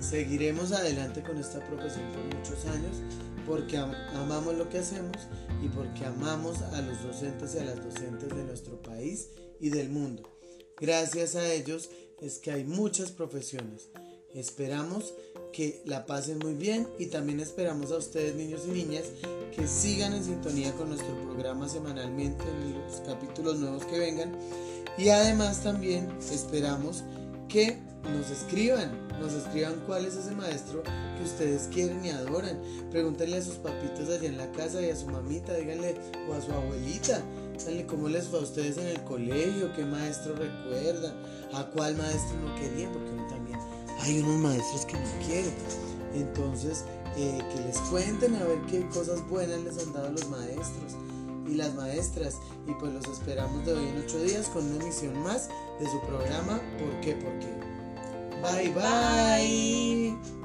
Seguiremos 0.00 0.72
adelante 0.72 1.22
con 1.22 1.38
esta 1.38 1.60
profesión 1.60 2.04
por 2.12 2.38
muchos 2.38 2.66
años 2.66 2.96
porque 3.46 3.76
amamos 3.76 4.54
lo 4.54 4.68
que 4.68 4.78
hacemos 4.78 5.16
y 5.62 5.68
porque 5.68 6.04
amamos 6.04 6.62
a 6.62 6.80
los 6.82 7.02
docentes 7.02 7.54
y 7.54 7.58
a 7.58 7.64
las 7.64 7.82
docentes 7.82 8.28
de 8.28 8.44
nuestro 8.44 8.80
país 8.82 9.28
y 9.62 9.70
del 9.70 9.88
mundo. 9.88 10.28
Gracias 10.78 11.36
a 11.36 11.50
ellos 11.50 11.88
es 12.20 12.38
que 12.38 12.50
hay 12.50 12.64
muchas 12.64 13.12
profesiones. 13.12 13.88
Esperamos 14.34 15.14
que 15.52 15.82
la 15.86 16.04
pasen 16.04 16.38
muy 16.38 16.54
bien 16.54 16.88
y 16.98 17.06
también 17.06 17.40
esperamos 17.40 17.92
a 17.92 17.96
ustedes 17.96 18.34
niños 18.34 18.62
y 18.66 18.72
niñas 18.72 19.04
que 19.54 19.66
sigan 19.68 20.14
en 20.14 20.24
sintonía 20.24 20.72
con 20.72 20.88
nuestro 20.88 21.14
programa 21.24 21.68
semanalmente 21.68 22.42
en 22.42 22.74
los 22.74 23.00
capítulos 23.02 23.58
nuevos 23.58 23.84
que 23.84 23.98
vengan 23.98 24.36
y 24.98 25.08
además 25.10 25.62
también 25.62 26.10
esperamos 26.32 27.04
que 27.48 27.78
nos 28.02 28.30
escriban, 28.30 29.08
nos 29.20 29.34
escriban 29.34 29.80
cuál 29.86 30.06
es 30.06 30.16
ese 30.16 30.32
maestro 30.32 30.82
que 30.82 31.22
ustedes 31.22 31.68
quieren 31.72 32.04
y 32.04 32.10
adoran. 32.10 32.60
Pregúntenle 32.90 33.36
a 33.36 33.42
sus 33.42 33.56
papitos 33.56 34.08
allá 34.08 34.26
en 34.26 34.38
la 34.38 34.50
casa 34.52 34.82
y 34.82 34.90
a 34.90 34.96
su 34.96 35.06
mamita, 35.06 35.54
díganle 35.54 35.94
o 36.28 36.32
a 36.32 36.40
su 36.40 36.50
abuelita 36.50 37.22
cómo 37.86 38.08
les 38.08 38.28
fue 38.28 38.40
a 38.40 38.42
ustedes 38.42 38.76
en 38.78 38.86
el 38.86 39.02
colegio, 39.04 39.72
qué 39.74 39.84
maestro 39.84 40.34
recuerdan, 40.34 41.14
a 41.52 41.64
cuál 41.66 41.96
maestro 41.96 42.36
no 42.40 42.54
querían, 42.56 42.92
porque 42.92 43.10
también 43.28 43.58
hay 44.00 44.20
unos 44.20 44.36
maestros 44.36 44.86
que 44.86 44.94
no 44.94 45.26
quieren. 45.26 45.52
Entonces, 46.14 46.84
eh, 47.16 47.38
que 47.54 47.62
les 47.62 47.78
cuenten 47.78 48.34
a 48.36 48.44
ver 48.44 48.58
qué 48.70 48.86
cosas 48.88 49.26
buenas 49.28 49.60
les 49.60 49.78
han 49.78 49.92
dado 49.92 50.10
los 50.10 50.28
maestros 50.28 50.92
y 51.48 51.54
las 51.54 51.74
maestras. 51.74 52.36
Y 52.66 52.74
pues 52.74 52.92
los 52.92 53.06
esperamos 53.06 53.64
de 53.66 53.72
hoy 53.72 53.88
en 53.88 53.98
ocho 53.98 54.18
días 54.22 54.46
con 54.48 54.64
una 54.64 54.82
emisión 54.84 55.18
más 55.22 55.48
de 55.80 55.86
su 55.86 56.00
programa 56.02 56.60
¿Por 56.78 57.00
qué? 57.00 57.14
¿Por 57.14 57.38
qué? 57.38 57.52
Bye 58.42 58.72
bye. 58.72 60.41